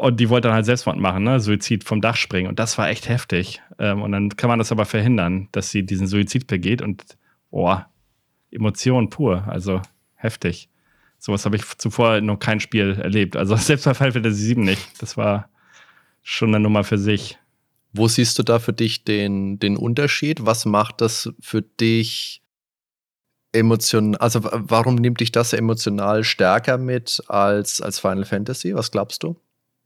[0.00, 1.40] und die wollte dann halt Selbstmord machen, ne?
[1.40, 4.72] Suizid vom Dach springen und das war echt heftig ähm, und dann kann man das
[4.72, 7.16] aber verhindern, dass sie diesen Suizid begeht und
[7.50, 7.88] boah,
[8.50, 9.82] Emotion pur, also
[10.14, 10.68] heftig.
[11.18, 13.36] Sowas habe ich zuvor noch kein Spiel erlebt.
[13.36, 15.02] Also selbst bei Final Fantasy 7 nicht.
[15.02, 15.48] Das war
[16.22, 17.38] schon eine Nummer für sich.
[17.92, 20.44] Wo siehst du da für dich den, den Unterschied?
[20.46, 22.42] Was macht das für dich
[23.52, 24.16] emotional?
[24.18, 28.74] Also, warum nimmt dich das emotional stärker mit als, als Final Fantasy?
[28.74, 29.36] Was glaubst du?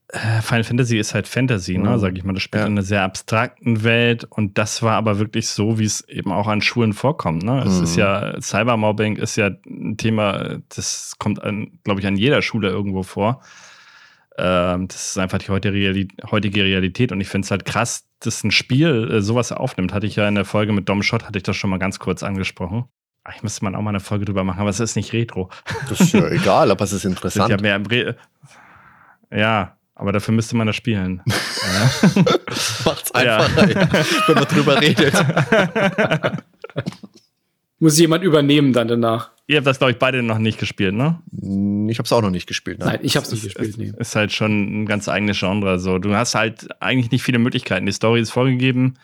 [0.08, 1.98] Äh, Final Fantasy ist halt Fantasy, ne, Mhm.
[1.98, 2.34] sag ich mal.
[2.34, 2.66] Das spielt Ja.
[2.66, 6.48] in einer sehr abstrakten Welt und das war aber wirklich so, wie es eben auch
[6.48, 7.42] an Schulen vorkommt.
[7.44, 7.62] Ne?
[7.64, 7.84] Es Mhm.
[7.84, 11.40] ist ja, Cybermobbing ist ja ein Thema, das kommt,
[11.84, 13.40] glaube ich, an jeder Schule irgendwo vor.
[14.36, 18.04] Ähm, das ist einfach die heutige, Reali heutige Realität und ich finde es halt krass,
[18.20, 19.92] dass ein Spiel äh, sowas aufnimmt.
[19.94, 21.98] Hatte ich ja in der Folge mit Dom Schott, hatte ich das schon mal ganz
[21.98, 22.84] kurz angesprochen.
[23.24, 25.48] Eigentlich müsste man auch mal eine Folge drüber machen, aber es ist nicht Retro.
[25.88, 27.50] Das ist ja egal, aber es ist ist interessant.
[27.50, 28.16] ja mehr im Re
[29.34, 31.22] ja, aber dafür müsste man das spielen.
[31.26, 32.24] ja.
[32.84, 33.36] Macht's Ja.
[33.38, 33.88] einfacher, ja.
[34.26, 35.14] wenn man drüber redet.
[37.78, 39.30] Muss jemand übernehmen dann danach.
[39.48, 41.18] Ihr habt das, glaube ich, beide noch nicht gespielt, ne?
[41.90, 42.78] Ich habe es auch noch nicht gespielt.
[42.78, 43.76] Nein, ich habe es nicht gespielt.
[43.76, 43.92] Nee.
[43.98, 45.78] Ist halt schon ein ganz eigenes Genre.
[45.78, 47.84] So, du hast halt eigentlich nicht viele Möglichkeiten.
[47.86, 48.94] Die Story ist vorgegeben.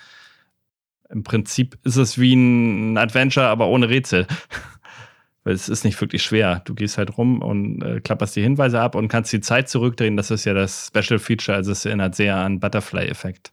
[1.10, 4.26] Im Prinzip ist es wie ein Adventure, aber ohne Rätsel.
[5.44, 6.60] Weil es ist nicht wirklich schwer.
[6.66, 10.16] Du gehst halt rum und äh, klapperst die Hinweise ab und kannst die Zeit zurückdrehen.
[10.16, 11.56] Das ist ja das Special Feature.
[11.56, 13.52] Also es erinnert sehr an Butterfly-Effekt.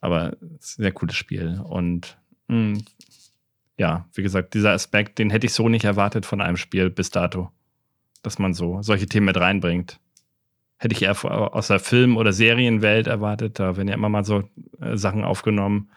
[0.00, 1.60] Aber es ist ein sehr cooles Spiel.
[1.62, 2.78] Und mh,
[3.78, 7.10] ja, wie gesagt, dieser Aspekt, den hätte ich so nicht erwartet von einem Spiel bis
[7.10, 7.50] dato.
[8.22, 10.00] Dass man so solche Themen mit reinbringt.
[10.78, 13.60] Hätte ich eher aus der Film- oder Serienwelt erwartet.
[13.60, 14.48] Da werden ja immer mal so
[14.80, 15.90] äh, Sachen aufgenommen.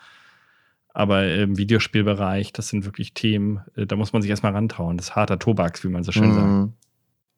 [0.94, 4.98] Aber im Videospielbereich, das sind wirklich Themen, äh, da muss man sich erstmal rantrauen.
[4.98, 6.48] Das ist harter Tobaks, wie man so schön sagt.
[6.48, 6.74] Mhm.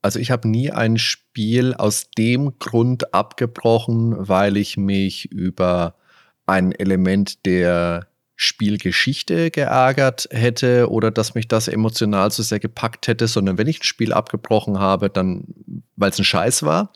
[0.02, 5.96] Also ich habe nie ein Spiel aus dem Grund abgebrochen, weil ich mich über
[6.46, 13.28] ein Element der Spielgeschichte geärgert hätte oder dass mich das emotional zu sehr gepackt hätte,
[13.28, 15.46] sondern wenn ich ein Spiel abgebrochen habe, dann
[15.96, 16.92] weil es ein Scheiß war.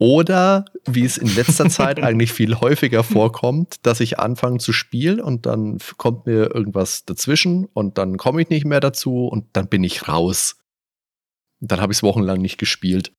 [0.00, 5.20] Oder wie es in letzter Zeit eigentlich viel häufiger vorkommt, dass ich anfange zu spielen
[5.20, 9.68] und dann kommt mir irgendwas dazwischen und dann komme ich nicht mehr dazu und dann
[9.68, 10.56] bin ich raus.
[11.60, 13.12] Dann habe ich es wochenlang nicht gespielt.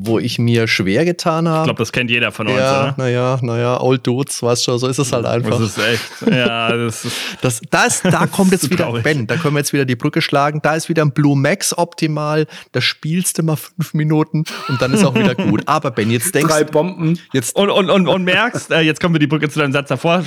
[0.00, 1.60] Wo ich mir schwer getan habe.
[1.60, 2.94] Ich glaube, das kennt jeder von uns, ja, oder?
[2.96, 5.50] Naja, naja, Old Dudes, weißt schon, so ist es halt einfach.
[5.50, 6.32] Das ist echt.
[6.32, 7.16] Ja, das ist.
[7.42, 9.02] Das, das, da kommt jetzt wieder, traurig.
[9.04, 10.60] Ben, da können wir jetzt wieder die Brücke schlagen.
[10.62, 12.46] Da ist wieder ein Blue Max optimal.
[12.72, 15.62] Da spielst du mal fünf Minuten und dann ist auch wieder gut.
[15.66, 17.18] Aber Ben, jetzt denkst Drei Bomben.
[17.32, 19.88] jetzt, Und, und, und, und merkst, äh, jetzt können wir die Brücke zu deinem Satz
[19.88, 20.24] davor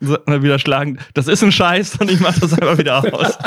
[0.00, 0.98] wieder schlagen.
[1.14, 3.38] Das ist ein Scheiß und ich mach das einfach wieder aus.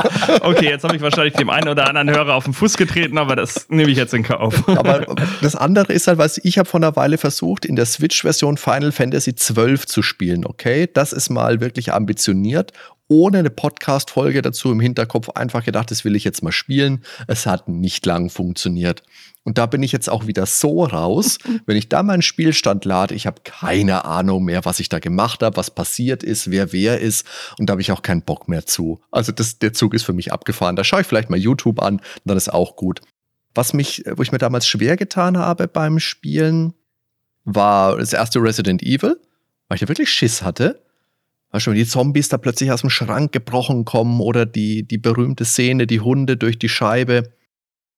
[0.41, 3.35] Okay, jetzt habe ich wahrscheinlich dem einen oder anderen Hörer auf den Fuß getreten, aber
[3.35, 4.67] das nehme ich jetzt in Kauf.
[4.67, 5.05] aber
[5.41, 8.91] das andere ist halt, was ich habe vor einer Weile versucht, in der Switch-Version Final
[8.91, 10.87] Fantasy 12 zu spielen, okay?
[10.93, 12.71] Das ist mal wirklich ambitioniert.
[13.07, 17.03] Ohne eine Podcast-Folge dazu im Hinterkopf einfach gedacht, das will ich jetzt mal spielen.
[17.27, 19.01] Es hat nicht lang funktioniert.
[19.43, 23.15] Und da bin ich jetzt auch wieder so raus, wenn ich da meinen Spielstand lade,
[23.15, 26.99] ich habe keine Ahnung mehr, was ich da gemacht habe, was passiert ist, wer wer
[26.99, 27.25] ist.
[27.57, 28.99] Und da habe ich auch keinen Bock mehr zu.
[29.11, 30.75] Also das, der Zug ist für mich abgefahren.
[30.75, 33.01] Da schaue ich vielleicht mal YouTube an, dann ist auch gut.
[33.55, 36.73] Was mich, wo ich mir damals schwer getan habe beim Spielen,
[37.45, 39.19] war das erste Resident Evil,
[39.67, 40.81] weil ich da wirklich Schiss hatte.
[41.51, 44.97] Weißt du, wenn die Zombies da plötzlich aus dem Schrank gebrochen kommen oder die, die
[44.97, 47.31] berühmte Szene, die Hunde durch die Scheibe,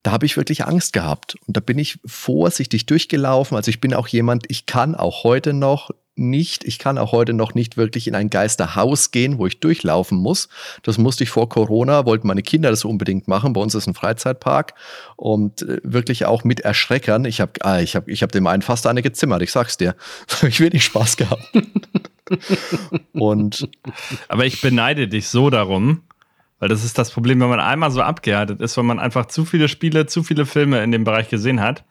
[0.03, 1.35] da habe ich wirklich Angst gehabt.
[1.47, 3.57] Und da bin ich vorsichtig durchgelaufen.
[3.57, 7.33] Also ich bin auch jemand, ich kann auch heute noch nicht, ich kann auch heute
[7.33, 10.49] noch nicht wirklich in ein Geisterhaus gehen, wo ich durchlaufen muss.
[10.83, 13.53] Das musste ich vor Corona, wollten meine Kinder das unbedingt machen.
[13.53, 14.73] Bei uns ist ein Freizeitpark
[15.15, 17.25] und äh, wirklich auch mit Erschreckern.
[17.25, 19.95] Ich habe ah, ich hab, ich hab dem einen fast eine gezimmert, ich sag's dir.
[20.47, 21.51] Ich wenig Spaß gehabt.
[23.13, 23.67] und
[24.29, 26.03] Aber ich beneide dich so darum,
[26.59, 29.45] weil das ist das Problem, wenn man einmal so abgehärtet ist, wenn man einfach zu
[29.45, 31.83] viele Spiele, zu viele Filme in dem Bereich gesehen hat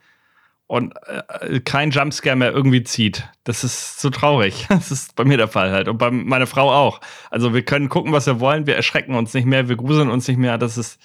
[0.67, 0.95] und
[1.41, 3.29] äh, kein Jumpscare mehr irgendwie zieht.
[3.45, 4.67] Das ist so traurig.
[4.77, 5.89] Das ist bei mir der Fall halt.
[5.89, 7.01] Und bei meiner Frau auch.
[7.31, 10.27] Also wir können gucken, was wir wollen, wir erschrecken uns nicht mehr, wir gruseln uns
[10.29, 10.59] nicht mehr.
[10.59, 11.01] Das ist.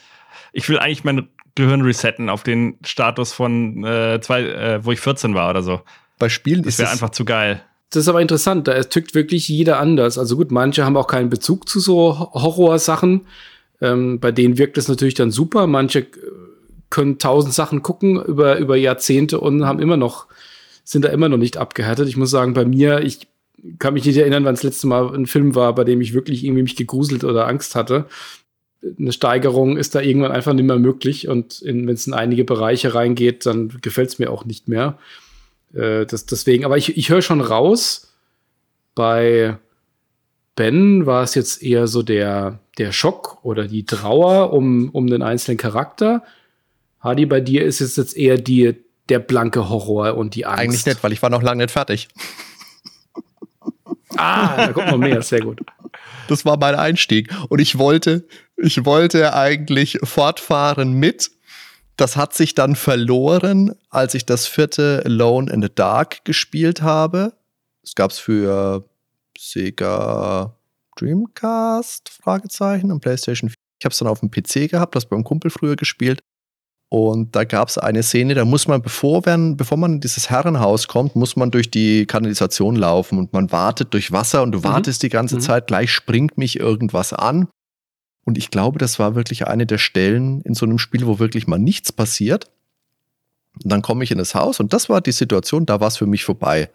[0.53, 4.99] Ich will eigentlich mein Gehirn resetten auf den Status von äh, zwei, äh, wo ich
[4.99, 5.81] 14 war oder so.
[6.17, 7.61] bei Spielen Das ist wäre es einfach zu geil.
[7.91, 10.17] Das ist aber interessant, da tickt wirklich jeder anders.
[10.17, 13.27] Also gut, manche haben auch keinen Bezug zu so Horrorsachen.
[13.81, 15.67] Ähm, bei denen wirkt es natürlich dann super.
[15.67, 16.07] Manche äh,
[16.91, 20.27] können tausend Sachen gucken über, über Jahrzehnte und haben immer noch,
[20.83, 22.07] sind da immer noch nicht abgehärtet.
[22.07, 23.27] Ich muss sagen, bei mir, ich
[23.79, 26.43] kann mich nicht erinnern, wann das letzte Mal ein Film war, bei dem ich wirklich
[26.43, 28.05] irgendwie mich gegruselt oder Angst hatte.
[28.99, 32.93] Eine Steigerung ist da irgendwann einfach nicht mehr möglich und wenn es in einige Bereiche
[32.93, 34.97] reingeht, dann gefällt es mir auch nicht mehr.
[35.73, 38.13] Äh, das, deswegen, aber ich, ich höre schon raus,
[38.95, 39.57] bei
[40.55, 45.21] Ben war es jetzt eher so der, der Schock oder die Trauer um, um den
[45.21, 46.23] einzelnen Charakter.
[47.01, 48.75] Hadi, bei dir ist es jetzt eher die,
[49.09, 50.59] der blanke Horror und die Angst.
[50.59, 52.07] eigentlich nicht, weil ich war noch lange nicht fertig.
[54.17, 55.61] Ah, da guck mal mehr, sehr gut.
[56.27, 57.29] Das war mein Einstieg.
[57.49, 61.31] Und ich wollte, ich wollte eigentlich fortfahren mit.
[61.97, 67.33] Das hat sich dann verloren, als ich das vierte Alone in the Dark gespielt habe.
[67.83, 68.87] Es gab es für
[69.37, 70.55] Sega
[70.97, 73.55] Dreamcast, Fragezeichen, und PlayStation 4.
[73.79, 76.21] Ich habe es dann auf dem PC gehabt, das beim Kumpel früher gespielt.
[76.93, 80.29] Und da gab es eine Szene, da muss man, bevor, man, bevor man in dieses
[80.29, 84.65] Herrenhaus kommt, muss man durch die Kanalisation laufen und man wartet durch Wasser und du
[84.65, 85.39] wartest die ganze Mhm.
[85.39, 87.47] Zeit, gleich springt mich irgendwas an.
[88.25, 91.47] Und ich glaube, das war wirklich eine der Stellen in so einem Spiel, wo wirklich
[91.47, 92.51] mal nichts passiert.
[93.63, 95.95] Und dann komme ich in das Haus und das war die Situation, da war es
[95.95, 96.69] für mich vorbei.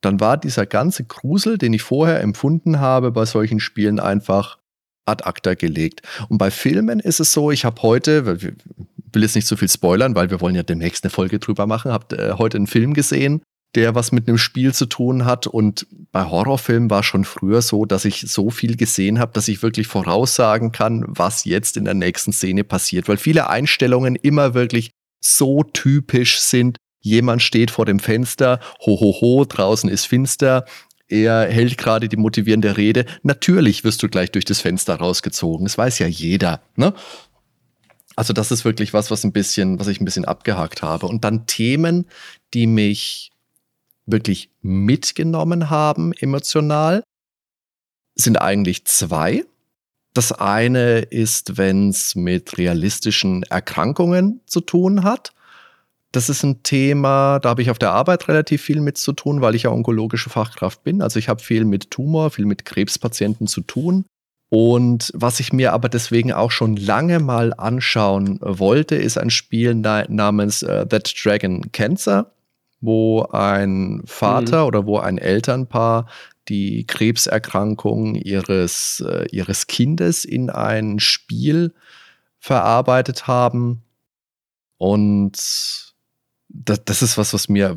[0.00, 4.58] Dann war dieser ganze Grusel, den ich vorher empfunden habe bei solchen Spielen, einfach
[5.08, 6.02] ad acta gelegt.
[6.28, 8.40] Und bei Filmen ist es so, ich habe heute,
[9.12, 11.92] will jetzt nicht so viel spoilern, weil wir wollen ja demnächst eine Folge drüber machen,
[11.92, 13.42] habe äh, heute einen Film gesehen,
[13.74, 15.46] der was mit einem Spiel zu tun hat.
[15.46, 19.62] Und bei Horrorfilmen war schon früher so, dass ich so viel gesehen habe, dass ich
[19.62, 23.08] wirklich voraussagen kann, was jetzt in der nächsten Szene passiert.
[23.08, 24.90] Weil viele Einstellungen immer wirklich
[25.20, 26.78] so typisch sind.
[27.00, 30.64] Jemand steht vor dem Fenster, ho, ho, ho, draußen ist finster.
[31.08, 33.06] Er hält gerade die motivierende Rede.
[33.22, 35.64] Natürlich wirst du gleich durch das Fenster rausgezogen.
[35.64, 36.60] Das weiß ja jeder.
[36.76, 36.92] Ne?
[38.14, 41.06] Also das ist wirklich was, was ein bisschen, was ich ein bisschen abgehakt habe.
[41.06, 42.06] Und dann Themen,
[42.52, 43.30] die mich
[44.06, 47.04] wirklich mitgenommen haben, emotional,
[48.14, 49.44] sind eigentlich zwei.
[50.14, 55.32] Das eine ist, wenn es mit realistischen Erkrankungen zu tun hat.
[56.12, 59.42] Das ist ein Thema, da habe ich auf der Arbeit relativ viel mit zu tun,
[59.42, 61.02] weil ich ja onkologische Fachkraft bin.
[61.02, 64.06] Also ich habe viel mit Tumor, viel mit Krebspatienten zu tun.
[64.50, 69.74] Und was ich mir aber deswegen auch schon lange mal anschauen wollte, ist ein Spiel
[69.74, 72.32] na namens äh, That Dragon Cancer,
[72.80, 76.06] wo ein Vater oder wo ein Elternpaar
[76.48, 81.74] die Krebserkrankung ihres, äh, ihres Kindes in ein Spiel
[82.38, 83.82] verarbeitet haben.
[84.78, 85.87] Und
[86.48, 87.76] das, das ist was, was mir,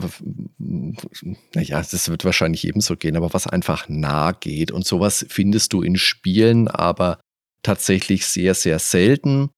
[0.57, 4.71] naja, das wird wahrscheinlich ebenso gehen, aber was einfach nah geht.
[4.71, 7.19] Und sowas findest du in Spielen, aber
[7.63, 9.49] tatsächlich sehr, sehr selten.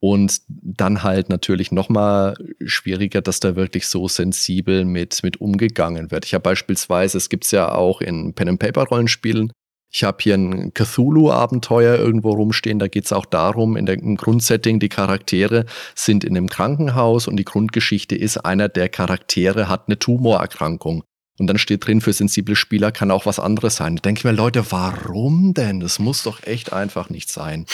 [0.00, 2.36] Und dann halt natürlich noch mal
[2.66, 6.26] schwieriger, dass da wirklich so sensibel mit, mit umgegangen wird.
[6.26, 9.50] Ich habe beispielsweise, es gibt es ja auch in Pen-and-Paper-Rollenspielen,
[9.94, 12.80] ich habe hier ein Cthulhu-Abenteuer irgendwo rumstehen.
[12.80, 17.28] Da geht es auch darum, in der, im Grundsetting, die Charaktere sind in einem Krankenhaus
[17.28, 21.04] und die Grundgeschichte ist, einer der Charaktere hat eine Tumorerkrankung.
[21.38, 23.94] Und dann steht drin, für sensible Spieler kann auch was anderes sein.
[23.94, 25.78] Da denke ich mir, Leute, warum denn?
[25.78, 27.64] Das muss doch echt einfach nicht sein.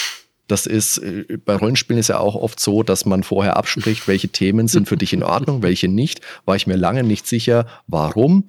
[0.47, 4.29] Das ist, äh, bei Rollenspielen ist ja auch oft so, dass man vorher abspricht, welche
[4.29, 6.21] Themen sind für dich in Ordnung, welche nicht.
[6.45, 8.43] War ich mir lange nicht sicher, warum.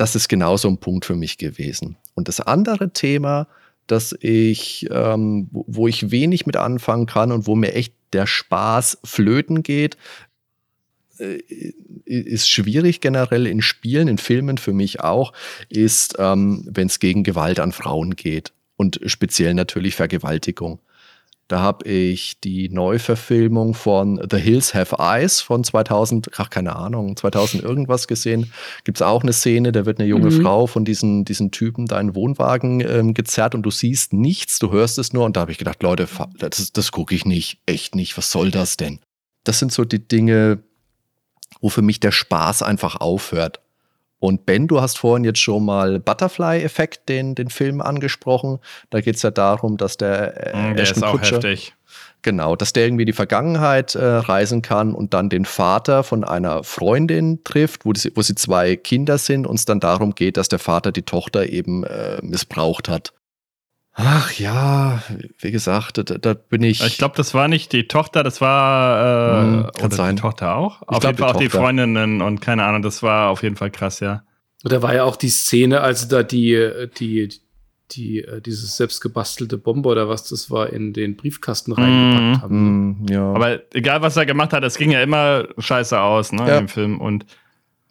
[0.00, 1.98] Das ist genauso ein Punkt für mich gewesen.
[2.14, 3.48] Und das andere Thema,
[3.86, 8.96] das ich, ähm, wo ich wenig mit anfangen kann und wo mir echt der Spaß
[9.04, 9.98] flöten geht,
[11.18, 11.42] äh,
[12.06, 15.34] ist schwierig generell in Spielen, in Filmen für mich auch,
[15.68, 20.80] ist, ähm, wenn es gegen Gewalt an Frauen geht und speziell natürlich Vergewaltigung.
[21.50, 27.16] Da habe ich die Neuverfilmung von The Hills Have Eyes von 2000, ach keine Ahnung,
[27.16, 28.52] 2000 irgendwas gesehen.
[28.84, 30.42] Gibt es auch eine Szene, da wird eine junge mhm.
[30.42, 34.70] Frau von diesen, diesen Typen da in Wohnwagen ähm, gezerrt und du siehst nichts, du
[34.70, 35.24] hörst es nur.
[35.24, 36.06] Und da habe ich gedacht, Leute,
[36.38, 39.00] das, das gucke ich nicht, echt nicht, was soll das denn?
[39.42, 40.62] Das sind so die Dinge,
[41.60, 43.58] wo für mich der Spaß einfach aufhört.
[44.20, 48.58] Und Ben, du hast vorhin jetzt schon mal Butterfly-Effekt, den, den Film angesprochen.
[48.90, 51.74] Da geht es ja darum, dass der, äh, mm, der ist auch Kutscher, heftig.
[52.22, 56.62] Genau, dass der irgendwie die Vergangenheit äh, reisen kann und dann den Vater von einer
[56.64, 60.48] Freundin trifft, wo, die, wo sie zwei Kinder sind und es dann darum geht, dass
[60.48, 63.14] der Vater die Tochter eben äh, missbraucht hat.
[64.02, 65.02] Ach ja,
[65.38, 66.84] wie gesagt, da, da bin ich.
[66.84, 70.16] Ich glaube, das war nicht die Tochter, das war äh, hm, kann oder sein.
[70.16, 70.82] die Tochter auch.
[70.82, 73.70] Ich auf jeden Fall auch die Freundinnen und keine Ahnung, das war auf jeden Fall
[73.70, 74.22] krass, ja.
[74.62, 77.30] Und da war ja auch die Szene, als da die, die,
[77.92, 82.88] die, äh, dieses selbstgebastelte Bombe oder was das war, in den Briefkasten reingepackt mm, haben.
[83.02, 83.32] Mm, ja.
[83.32, 86.58] Aber egal, was er gemacht hat, es ging ja immer scheiße aus, ne, ja.
[86.58, 87.00] im Film.
[87.00, 87.26] Und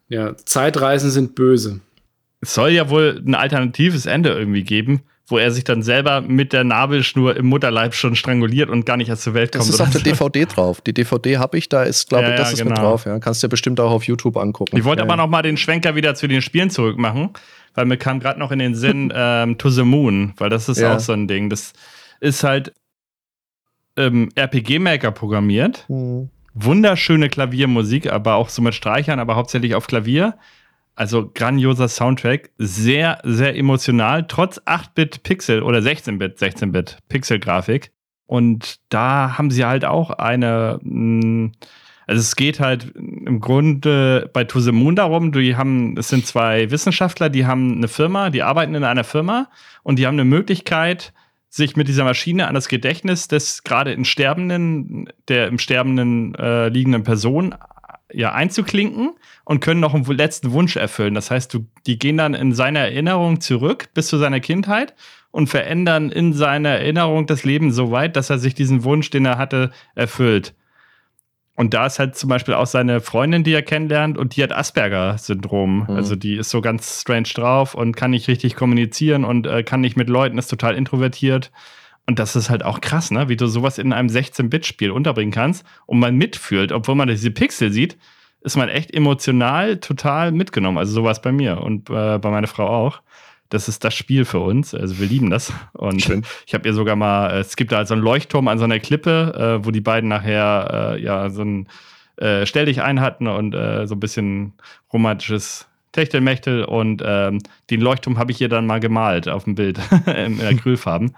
[0.09, 1.81] ja, Zeitreisen sind böse.
[2.41, 6.53] Es soll ja wohl ein alternatives Ende irgendwie geben wo er sich dann selber mit
[6.53, 9.63] der Nabelschnur im Mutterleib schon stranguliert und gar nicht erst zur Welt kommt.
[9.63, 10.81] Das ist auf der DVD drauf.
[10.81, 12.71] Die DVD habe ich, da ist, glaube ich, ja, das ja, ist genau.
[12.71, 13.05] mit drauf.
[13.05, 13.19] Ja.
[13.19, 14.75] Kannst du dir bestimmt auch auf YouTube angucken.
[14.75, 17.29] Ich wollte ja, aber noch mal den Schwenker wieder zu den Spielen zurück machen,
[17.75, 20.83] weil mir kam gerade noch in den Sinn ähm, To the Moon, weil das ist
[20.83, 21.49] auch so ein Ding.
[21.49, 21.73] Das
[22.19, 22.73] ist halt
[23.97, 25.85] ähm, RPG-Maker programmiert.
[25.87, 26.29] Mhm.
[26.55, 30.37] Wunderschöne Klaviermusik, aber auch so mit Streichern, aber hauptsächlich auf Klavier.
[30.99, 37.93] Also grandioser Soundtrack, sehr, sehr emotional, trotz 8-Bit Pixel oder 16-Bit, 16-Bit Pixel-Grafik.
[38.25, 41.53] Und da haben sie halt auch eine, mm,
[42.05, 46.27] also es geht halt im Grunde bei To the Moon darum, die haben, es sind
[46.27, 49.47] zwei Wissenschaftler, die haben eine Firma, die arbeiten in einer Firma
[49.83, 51.13] und die haben eine Möglichkeit,
[51.47, 56.67] sich mit dieser Maschine an das Gedächtnis des gerade in Sterbenden, der im Sterbenden äh,
[56.67, 57.55] liegenden Person
[58.11, 59.11] ja einzuklinken
[59.45, 61.13] und können noch einen letzten Wunsch erfüllen.
[61.13, 64.93] Das heißt, du, die gehen dann in seine Erinnerung zurück bis zu seiner Kindheit
[65.31, 69.25] und verändern in seiner Erinnerung das Leben so weit, dass er sich diesen Wunsch, den
[69.25, 70.53] er hatte, erfüllt.
[71.59, 74.53] Und da ist halt zum Beispiel auch seine Freundin, die er kennenlernt, und die hat
[74.53, 75.87] Asperger-Syndrom.
[75.89, 75.89] Mhm.
[75.89, 79.81] Also die ist so ganz strange drauf und kann nicht richtig kommunizieren und äh, kann
[79.81, 81.51] nicht mit Leuten, ist total introvertiert.
[82.09, 83.29] Und das ist halt auch krass, ne?
[83.29, 87.71] wie du sowas in einem 16-Bit-Spiel unterbringen kannst und man mitfühlt, obwohl man diese Pixel
[87.71, 87.99] sieht,
[88.41, 90.79] ist man echt emotional total mitgenommen.
[90.79, 93.03] Also sowas bei mir und äh, bei meiner Frau auch.
[93.49, 94.73] Das ist das Spiel für uns.
[94.73, 95.53] Also wir lieben das.
[95.73, 96.25] Und Schön.
[96.47, 98.79] ich habe ihr sogar mal, es gibt da halt so einen Leuchtturm an so einer
[98.79, 101.67] Klippe, äh, wo die beiden nachher äh, ja so ein
[102.17, 104.53] äh, Stell dich ein hatten und äh, so ein bisschen
[104.91, 106.63] romantisches Techtelmechtel.
[106.63, 107.37] Und ähm,
[107.69, 111.13] den Leuchtturm habe ich ihr dann mal gemalt auf dem Bild in Acrylfarben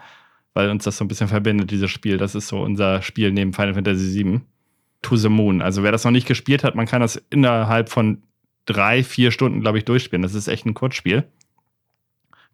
[0.53, 2.17] weil uns das so ein bisschen verbindet, dieses Spiel.
[2.17, 4.41] Das ist so unser Spiel neben Final Fantasy VII.
[5.01, 5.63] To the Moon.
[5.63, 8.21] Also wer das noch nicht gespielt hat, man kann das innerhalb von
[8.65, 10.21] drei, vier Stunden, glaube ich, durchspielen.
[10.21, 11.23] Das ist echt ein Kurzspiel.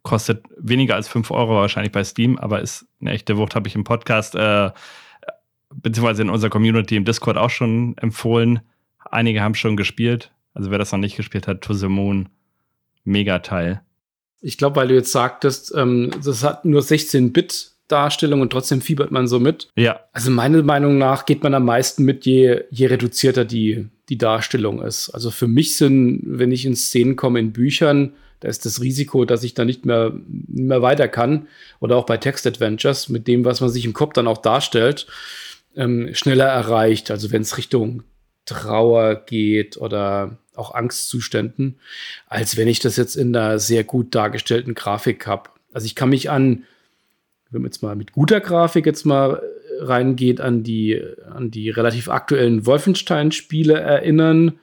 [0.02, 3.74] Kostet weniger als fünf Euro wahrscheinlich bei Steam, aber ist eine echte Wucht, habe ich
[3.74, 4.70] im Podcast, äh,
[5.74, 8.60] beziehungsweise in unserer Community im Discord auch schon empfohlen.
[9.10, 10.32] Einige haben schon gespielt.
[10.54, 12.30] Also wer das noch nicht gespielt hat, To the Moon,
[13.04, 13.82] mega Teil.
[14.40, 18.80] Ich glaube, weil du jetzt sagtest, ähm, das hat nur 16 Bit Darstellung und trotzdem
[18.80, 19.68] fiebert man so mit.
[19.76, 20.00] Ja.
[20.12, 24.82] Also meiner Meinung nach geht man am meisten mit, je, je reduzierter die, die Darstellung
[24.82, 25.10] ist.
[25.10, 29.24] Also für mich sind, wenn ich in Szenen komme in Büchern, da ist das Risiko,
[29.24, 31.48] dass ich da nicht mehr, nicht mehr weiter kann.
[31.80, 35.06] Oder auch bei Text-Adventures, mit dem, was man sich im Kopf dann auch darstellt,
[35.74, 37.10] ähm, schneller erreicht.
[37.10, 38.04] Also wenn es Richtung
[38.44, 41.78] Trauer geht oder auch Angstzuständen,
[42.26, 45.50] als wenn ich das jetzt in einer sehr gut dargestellten Grafik habe.
[45.72, 46.64] Also ich kann mich an,
[47.50, 49.42] wenn man jetzt mal mit guter Grafik jetzt mal
[49.80, 54.58] reingeht, an die, an die relativ aktuellen Wolfenstein-Spiele erinnern.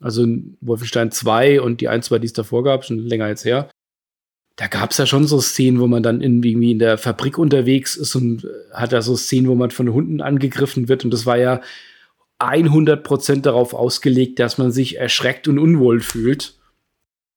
[0.00, 0.26] Also
[0.60, 3.68] Wolfenstein 2 und die 1, 2, die es davor gab, schon länger jetzt her.
[4.56, 7.96] Da gab es ja schon so Szenen, wo man dann irgendwie in der Fabrik unterwegs
[7.96, 11.04] ist und hat da so Szenen, wo man von Hunden angegriffen wird.
[11.04, 11.60] Und das war ja
[12.38, 16.54] 100% darauf ausgelegt, dass man sich erschreckt und unwohl fühlt.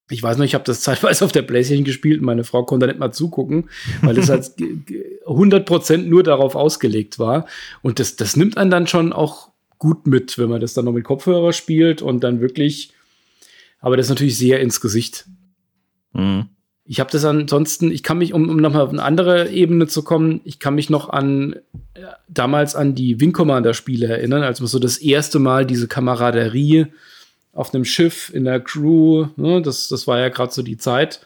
[0.09, 2.87] Ich weiß noch, ich habe das zeitweise auf der Playstation gespielt und meine Frau konnte
[2.87, 3.69] nicht mal zugucken,
[4.01, 4.45] weil es halt
[5.25, 7.47] 100% nur darauf ausgelegt war.
[7.81, 10.93] Und das, das nimmt einen dann schon auch gut mit, wenn man das dann noch
[10.93, 12.93] mit Kopfhörer spielt und dann wirklich,
[13.79, 15.25] aber das ist natürlich sehr ins Gesicht.
[16.13, 16.49] Mhm.
[16.87, 20.03] Ich habe das ansonsten, ich kann mich, um, um nochmal auf eine andere Ebene zu
[20.03, 21.53] kommen, ich kann mich noch an
[21.95, 25.87] äh, damals an die Wing Commander Spiele erinnern, als man so das erste Mal diese
[25.87, 26.87] Kameraderie
[27.55, 31.21] auf einem Schiff in der Crew, ne, das, das war ja gerade so die Zeit.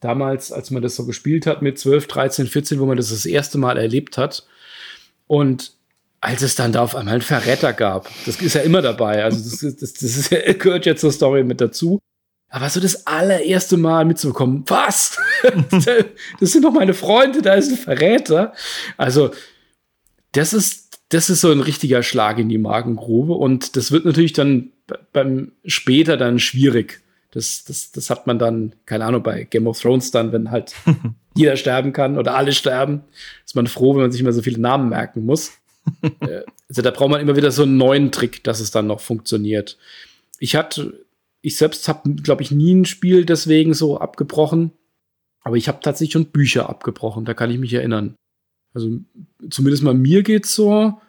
[0.00, 3.24] Damals, als man das so gespielt hat mit 12, 13, 14, wo man das das
[3.24, 4.44] erste Mal erlebt hat.
[5.28, 5.72] Und
[6.20, 9.38] als es dann da auf einmal einen Verräter gab, das ist ja immer dabei, also
[9.38, 12.00] das, das, das ist, gehört ja zur Story mit dazu.
[12.48, 15.16] Aber so das allererste Mal mitzubekommen, was?
[16.40, 18.52] das sind doch meine Freunde, da ist ein Verräter.
[18.96, 19.30] Also,
[20.32, 20.81] das ist,
[21.12, 23.34] das ist so ein richtiger Schlag in die Magengrube.
[23.34, 24.72] Und das wird natürlich dann
[25.12, 27.00] beim später dann schwierig.
[27.30, 30.74] Das, das, das hat man dann, keine Ahnung, bei Game of Thrones dann, wenn halt
[31.34, 33.02] jeder sterben kann oder alle sterben,
[33.44, 35.52] ist man froh, wenn man sich immer so viele Namen merken muss.
[36.20, 39.00] Äh, also da braucht man immer wieder so einen neuen Trick, dass es dann noch
[39.00, 39.78] funktioniert.
[40.38, 41.04] Ich hatte
[41.42, 44.70] ich selbst habe, glaube ich, nie ein Spiel deswegen so abgebrochen.
[45.40, 48.14] Aber ich habe tatsächlich schon Bücher abgebrochen, da kann ich mich erinnern.
[48.74, 49.00] Also
[49.50, 51.00] zumindest mal mir geht's so,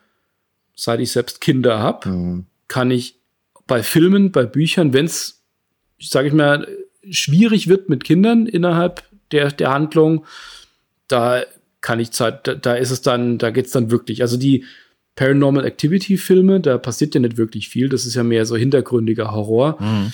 [0.75, 2.45] seit ich selbst Kinder habe, mhm.
[2.67, 3.19] kann ich
[3.67, 5.43] bei Filmen, bei Büchern, wenn es,
[5.99, 6.67] sage ich mal,
[7.09, 10.25] schwierig wird mit Kindern innerhalb der, der Handlung,
[11.07, 11.43] da
[11.81, 14.21] kann ich Zeit, da, da ist es dann, da geht's dann wirklich.
[14.21, 14.65] Also die
[15.15, 17.89] Paranormal Activity Filme, da passiert ja nicht wirklich viel.
[17.89, 19.77] Das ist ja mehr so hintergründiger Horror.
[19.79, 20.11] Mhm.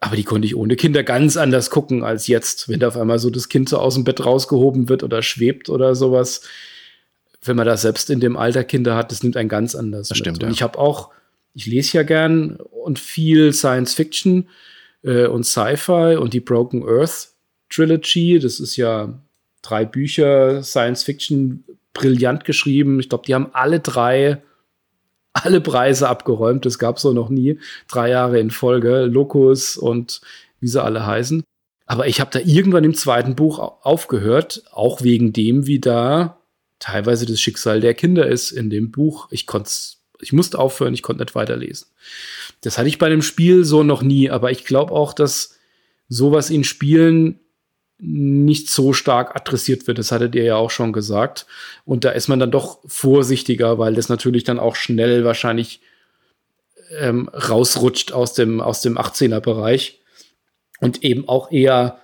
[0.00, 3.20] Aber die konnte ich ohne Kinder ganz anders gucken als jetzt, wenn da auf einmal
[3.20, 6.42] so das Kind so aus dem Bett rausgehoben wird oder schwebt oder sowas.
[7.44, 10.08] Wenn man da selbst in dem Alter Kinder hat, das nimmt einen ganz anders.
[10.08, 10.42] Das stimmt.
[10.42, 11.10] Und ich habe auch,
[11.54, 14.48] ich lese ja gern und viel Science Fiction
[15.02, 17.30] äh, und Sci-Fi und die Broken Earth
[17.68, 18.38] Trilogy.
[18.38, 19.18] Das ist ja
[19.62, 21.64] drei Bücher Science Fiction
[21.94, 23.00] brillant geschrieben.
[23.00, 24.42] Ich glaube, die haben alle drei
[25.32, 26.66] alle Preise abgeräumt.
[26.66, 27.58] Das gab es so noch nie.
[27.88, 29.04] Drei Jahre in Folge.
[29.06, 30.20] Locus und
[30.60, 31.42] wie sie alle heißen.
[31.86, 36.38] Aber ich habe da irgendwann im zweiten Buch aufgehört, auch wegen dem, wie da
[36.82, 39.28] teilweise das Schicksal der Kinder ist in dem Buch.
[39.30, 39.70] Ich konnte
[40.20, 41.88] ich musste aufhören, ich konnte nicht weiterlesen.
[42.60, 45.58] Das hatte ich bei einem Spiel so noch nie, aber ich glaube auch, dass
[46.08, 47.40] sowas in Spielen
[47.98, 49.98] nicht so stark adressiert wird.
[49.98, 51.46] Das hattet ihr ja auch schon gesagt.
[51.84, 55.80] Und da ist man dann doch vorsichtiger, weil das natürlich dann auch schnell wahrscheinlich
[56.98, 60.00] ähm, rausrutscht aus dem, aus dem 18er-Bereich
[60.80, 62.01] und eben auch eher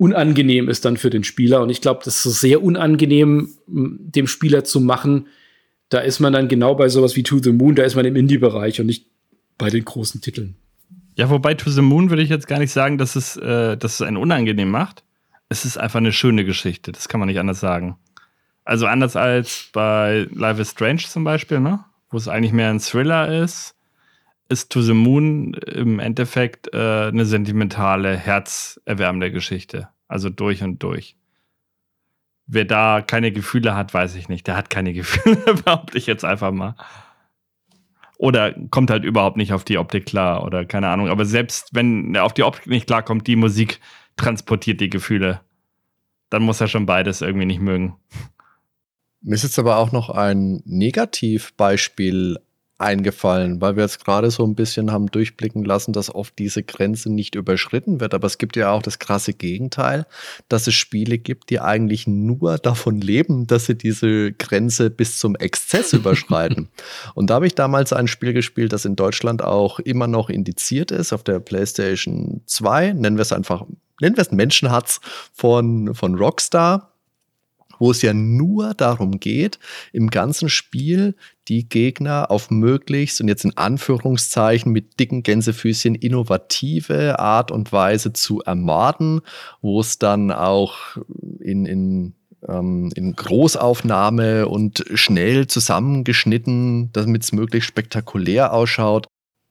[0.00, 1.62] unangenehm ist dann für den Spieler.
[1.62, 5.28] Und ich glaube, das ist sehr unangenehm, dem Spieler zu machen.
[5.88, 8.16] Da ist man dann genau bei sowas wie To the Moon, da ist man im
[8.16, 9.06] Indie-Bereich und nicht
[9.58, 10.56] bei den großen Titeln.
[11.16, 13.94] Ja, wobei To the Moon würde ich jetzt gar nicht sagen, dass es, äh, dass
[13.94, 15.04] es einen unangenehm macht
[15.50, 16.92] es ist einfach eine schöne Geschichte.
[16.92, 17.98] Das kann man nicht anders sagen.
[18.64, 21.84] Also anders als bei Life is Strange zum Beispiel, ne?
[22.08, 23.74] wo es eigentlich mehr ein Thriller ist,
[24.50, 29.88] ist To the Moon im Endeffekt äh, eine sentimentale, herzerwärmende Geschichte.
[30.08, 31.16] Also durch und durch.
[32.46, 34.46] Wer da keine Gefühle hat, weiß ich nicht.
[34.48, 36.74] Der hat keine Gefühle, behaupte ich jetzt einfach mal.
[38.18, 41.08] Oder kommt halt überhaupt nicht auf die Optik klar oder keine Ahnung.
[41.08, 43.80] Aber selbst wenn er auf die Optik nicht klarkommt, die Musik
[44.16, 45.40] transportiert die Gefühle.
[46.28, 47.96] Dann muss er schon beides irgendwie nicht mögen.
[49.22, 52.38] Mir ist jetzt aber auch noch ein Negativbeispiel
[52.80, 57.12] eingefallen, weil wir jetzt gerade so ein bisschen haben durchblicken lassen, dass oft diese Grenze
[57.12, 58.14] nicht überschritten wird.
[58.14, 60.06] Aber es gibt ja auch das krasse Gegenteil,
[60.48, 65.36] dass es Spiele gibt, die eigentlich nur davon leben, dass sie diese Grenze bis zum
[65.36, 66.68] Exzess überschreiten.
[67.14, 70.90] Und da habe ich damals ein Spiel gespielt, das in Deutschland auch immer noch indiziert
[70.90, 72.94] ist, auf der PlayStation 2.
[72.94, 73.64] Nennen wir es einfach,
[74.00, 75.00] nennen wir es Menschenhatz
[75.32, 76.89] von, von Rockstar
[77.80, 79.58] wo es ja nur darum geht,
[79.92, 81.16] im ganzen Spiel
[81.48, 88.12] die Gegner auf möglichst und jetzt in Anführungszeichen mit dicken Gänsefüßchen innovative Art und Weise
[88.12, 89.22] zu ermorden,
[89.60, 90.96] wo es dann auch
[91.40, 92.14] in, in
[92.48, 99.06] ähm, in Großaufnahme und schnell zusammengeschnitten, damit es möglichst spektakulär ausschaut,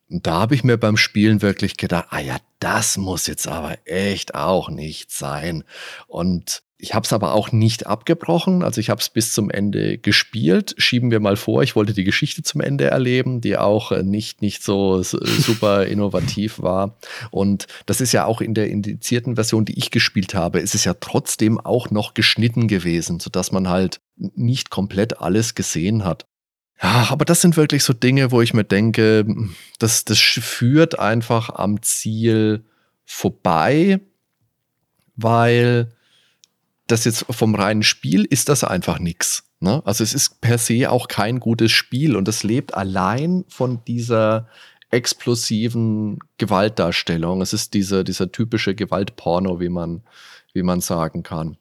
[0.10, 4.34] da habe ich mir beim Spielen wirklich gedacht, ah ja, das muss jetzt aber echt
[4.34, 5.64] auch nicht sein.
[6.08, 8.64] Und ich habe es aber auch nicht abgebrochen.
[8.64, 10.76] Also ich habe es bis zum Ende gespielt.
[10.78, 14.42] Schieben wir mal vor, ich wollte die Geschichte zum Ende erleben, die auch äh, nicht,
[14.42, 16.98] nicht so super innovativ war.
[17.32, 20.86] Und das ist ja auch in der indizierten Version, die ich gespielt habe, ist es
[20.86, 26.28] ja trotzdem auch noch geschnitten gewesen, sodass man halt nicht komplett alles gesehen hat.
[26.82, 29.26] Ja, aber das sind wirklich so Dinge, wo ich mir denke,
[29.80, 32.64] das, das führt einfach am Ziel
[33.04, 34.00] vorbei,
[35.18, 35.92] weil
[36.92, 39.44] das jetzt vom reinen Spiel ist das einfach nichts.
[39.60, 39.82] Ne?
[39.86, 44.48] Also es ist per se auch kein gutes Spiel und es lebt allein von dieser
[44.92, 47.42] explosiven Gewaltdarstellung.
[47.42, 50.02] Es ist dieser, dieser typische Gewaltporno, wie man,
[50.54, 51.58] wie man sagen kann.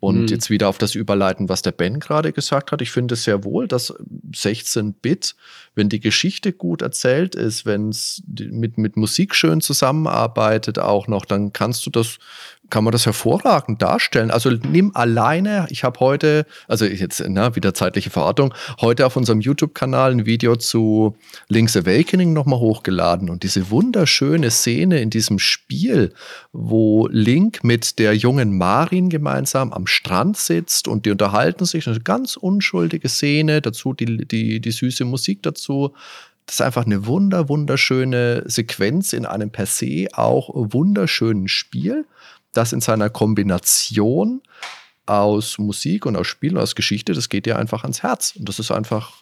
[0.00, 0.26] Und mhm.
[0.28, 2.80] jetzt wieder auf das Überleiten, was der Ben gerade gesagt hat.
[2.82, 3.92] Ich finde es sehr wohl, dass
[4.32, 5.34] 16-Bit,
[5.74, 11.24] wenn die Geschichte gut erzählt ist, wenn es mit, mit Musik schön zusammenarbeitet auch noch,
[11.24, 12.18] dann kannst du das
[12.70, 14.30] kann man das hervorragend darstellen.
[14.30, 19.40] Also nimm alleine, ich habe heute, also jetzt na, wieder zeitliche Verortung, heute auf unserem
[19.40, 21.16] YouTube-Kanal ein Video zu
[21.48, 26.12] Link's Awakening nochmal hochgeladen und diese wunderschöne Szene in diesem Spiel,
[26.52, 32.00] wo Link mit der jungen Marin gemeinsam am Strand sitzt und die unterhalten sich, eine
[32.00, 35.94] ganz unschuldige Szene, dazu die, die, die süße Musik dazu.
[36.46, 42.06] Das ist einfach eine wunder, wunderschöne Sequenz in einem per se auch wunderschönen Spiel
[42.58, 44.42] das in seiner Kombination
[45.06, 48.34] aus Musik und aus Spiel und aus Geschichte, das geht dir einfach ans Herz.
[48.36, 49.14] Und das ist einfach,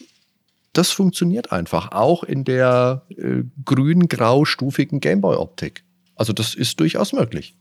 [0.73, 5.85] das funktioniert einfach, auch in der äh, grün-grau-stufigen Gameboy-Optik.
[6.17, 7.57] Also das ist durchaus möglich.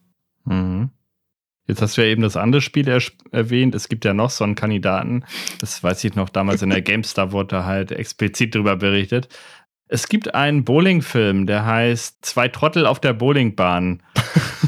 [0.46, 0.90] Mhm.
[1.68, 3.02] Jetzt hast du ja eben das andere Spiel er
[3.32, 3.76] erwähnt.
[3.76, 5.26] Es gibt ja noch so einen Kandidaten,
[5.60, 9.28] das weiß ich noch, damals in der GameStar wurde halt explizit darüber berichtet.
[9.88, 14.02] Es gibt einen Bowling-Film, der heißt Zwei Trottel auf der Bowlingbahn.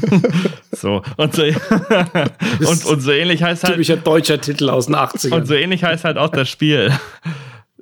[0.70, 1.42] so, und so,
[2.66, 3.74] und, und so ähnlich heißt halt.
[3.74, 5.34] Typischer deutscher Titel aus den 80ern.
[5.34, 6.92] Und so ähnlich heißt halt auch das Spiel.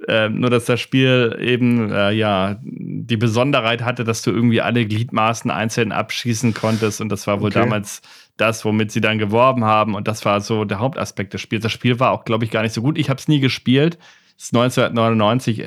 [0.09, 4.84] Ähm, nur, dass das Spiel eben, äh, ja, die Besonderheit hatte, dass du irgendwie alle
[4.84, 7.01] Gliedmaßen einzeln abschießen konntest.
[7.01, 7.61] Und das war wohl okay.
[7.61, 8.03] damals
[8.37, 9.95] das, womit sie dann geworben haben.
[9.95, 11.62] Und das war so der Hauptaspekt des Spiels.
[11.62, 12.99] Das Spiel war auch, glaube ich, gar nicht so gut.
[12.99, 13.99] Ich habe es nie gespielt.
[14.37, 15.61] Es ist 1999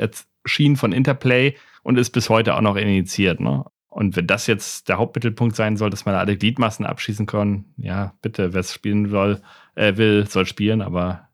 [0.49, 3.39] erschienen von Interplay und ist bis heute auch noch initiiert.
[3.39, 3.63] Ne?
[3.89, 8.13] Und wenn das jetzt der Hauptmittelpunkt sein soll, dass man alle Gliedmassen abschießen kann, ja,
[8.21, 9.41] bitte, wer es spielen soll,
[9.75, 11.29] äh, will, soll spielen, aber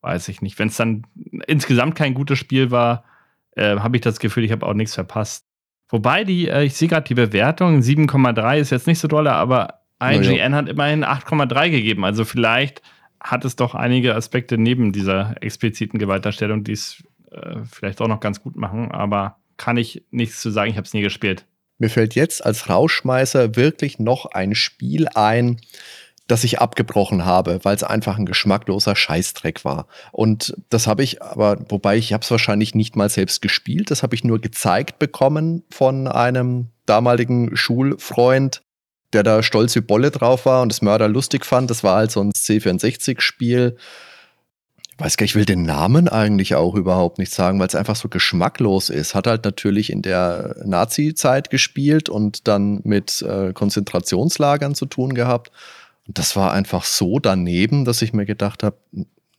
[0.00, 0.58] weiß ich nicht.
[0.58, 1.06] Wenn es dann
[1.46, 3.04] insgesamt kein gutes Spiel war,
[3.56, 5.46] äh, habe ich das Gefühl, ich habe auch nichts verpasst.
[5.88, 9.80] Wobei die, äh, ich sehe gerade die Bewertung, 7,3 ist jetzt nicht so doll, aber
[10.02, 10.50] IGN ja.
[10.52, 12.04] hat immerhin 8,3 gegeben.
[12.04, 12.82] Also vielleicht
[13.20, 17.02] hat es doch einige Aspekte neben dieser expliziten Gewaltdarstellung, die es
[17.34, 20.86] äh, vielleicht auch noch ganz gut machen, aber kann ich nichts zu sagen, ich habe
[20.86, 21.46] es nie gespielt.
[21.78, 25.60] Mir fällt jetzt als Rauschmeißer wirklich noch ein Spiel ein,
[26.26, 29.86] das ich abgebrochen habe, weil es einfach ein geschmackloser Scheißdreck war.
[30.10, 34.02] Und das habe ich aber, wobei ich habe es wahrscheinlich nicht mal selbst gespielt, das
[34.02, 38.62] habe ich nur gezeigt bekommen von einem damaligen Schulfreund,
[39.12, 41.70] der da stolz wie Bolle drauf war und das Mörder lustig fand.
[41.70, 43.76] Das war halt so ein C64-Spiel
[44.98, 47.96] weiß gar nicht, ich will den Namen eigentlich auch überhaupt nicht sagen, weil es einfach
[47.96, 49.14] so geschmacklos ist.
[49.14, 55.50] Hat halt natürlich in der Nazi-Zeit gespielt und dann mit äh, Konzentrationslagern zu tun gehabt.
[56.06, 58.76] Und das war einfach so daneben, dass ich mir gedacht habe,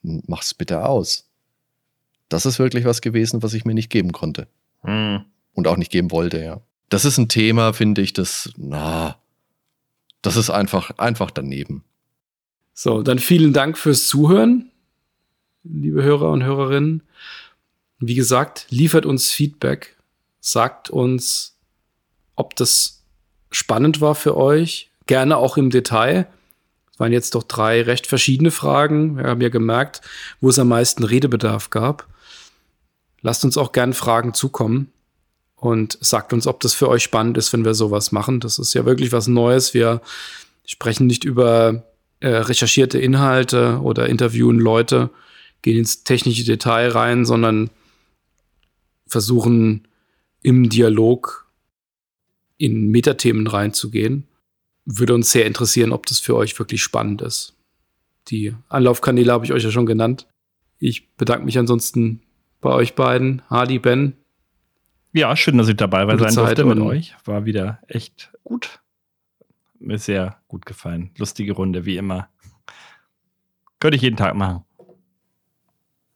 [0.02, 1.30] mach's bitte aus.
[2.28, 4.48] Das ist wirklich was gewesen, was ich mir nicht geben konnte.
[4.82, 5.22] Hm.
[5.54, 6.60] Und auch nicht geben wollte, ja.
[6.90, 9.18] Das ist ein Thema, finde ich, das, na,
[10.22, 11.84] das ist einfach, einfach daneben.
[12.74, 14.72] So, dann vielen Dank fürs Zuhören
[15.70, 17.04] liebe Hörer und Hörerinnen.
[18.00, 19.96] Wie gesagt, liefert uns Feedback,
[20.40, 21.58] sagt uns,
[22.36, 23.04] ob das
[23.52, 26.28] spannend war für euch, gerne auch im Detail.
[26.92, 29.18] Es waren jetzt doch drei recht verschiedene Fragen.
[29.18, 30.02] Wir haben ja gemerkt,
[30.42, 32.08] wo es am meisten Redebedarf gab.
[33.22, 34.92] Lasst uns auch gerne Fragen zukommen
[35.56, 38.40] und sagt uns, ob das für euch spannend ist, wenn wir sowas machen.
[38.40, 39.74] Das ist ja wirklich was Neues.
[39.74, 40.02] Wir
[40.66, 41.84] sprechen nicht über
[42.20, 45.10] äh, recherchierte Inhalte oder interviewen Leute,
[45.66, 47.72] gehen ins technische Detail rein, sondern
[49.08, 49.88] versuchen
[50.44, 51.52] im Dialog
[52.58, 54.28] in Metathemen reinzugehen.
[54.86, 57.58] Würde uns sehr interessieren, ob das für euch wirklich spannend ist.
[58.28, 60.28] Die Anlaufkanäle habe ich euch ja schon genannt.
[60.78, 62.22] Ich bedanke mich ansonsten
[62.62, 64.14] bei euch beiden, Hardy, Ben.
[65.14, 67.16] Ja, schön, dass ich dabei war sein durfte mit euch.
[67.26, 68.82] War wieder echt gut.
[69.80, 71.10] Mir sehr gut gefallen.
[71.18, 72.30] Lustige Runde, wie immer.
[73.80, 74.64] Könnte ich jeden Tag machen.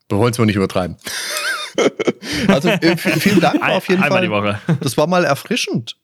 [0.09, 0.97] Wir wollen es mal nicht übertreiben.
[2.47, 4.27] Also äh, vielen Dank auf jeden einmal Fall.
[4.27, 4.59] die Woche.
[4.81, 5.97] Das war mal erfrischend.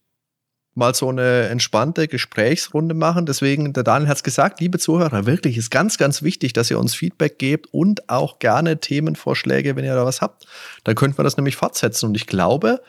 [0.74, 3.26] Mal so eine entspannte Gesprächsrunde machen.
[3.26, 6.80] Deswegen, der Daniel hat es gesagt, liebe Zuhörer, wirklich ist ganz, ganz wichtig, dass ihr
[6.80, 10.46] uns Feedback gebt und auch gerne Themenvorschläge, wenn ihr da was habt.
[10.84, 12.08] Dann könnten wir das nämlich fortsetzen.
[12.08, 12.82] Und ich glaube,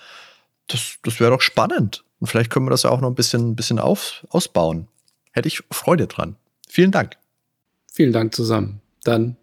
[0.69, 2.05] das, das wäre doch spannend.
[2.21, 4.89] Und vielleicht können wir das ja auch noch ein bisschen, bisschen auf, ausbauen.
[5.33, 6.37] Hätte ich Freude dran.
[6.69, 7.17] Vielen Dank.
[7.93, 8.81] Vielen Dank zusammen.
[9.05, 9.37] Dann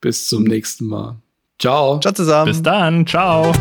[0.00, 1.16] bis zum nächsten Mal.
[1.58, 2.00] Ciao.
[2.00, 2.52] Ciao zusammen.
[2.52, 3.06] Bis dann.
[3.06, 3.52] Ciao.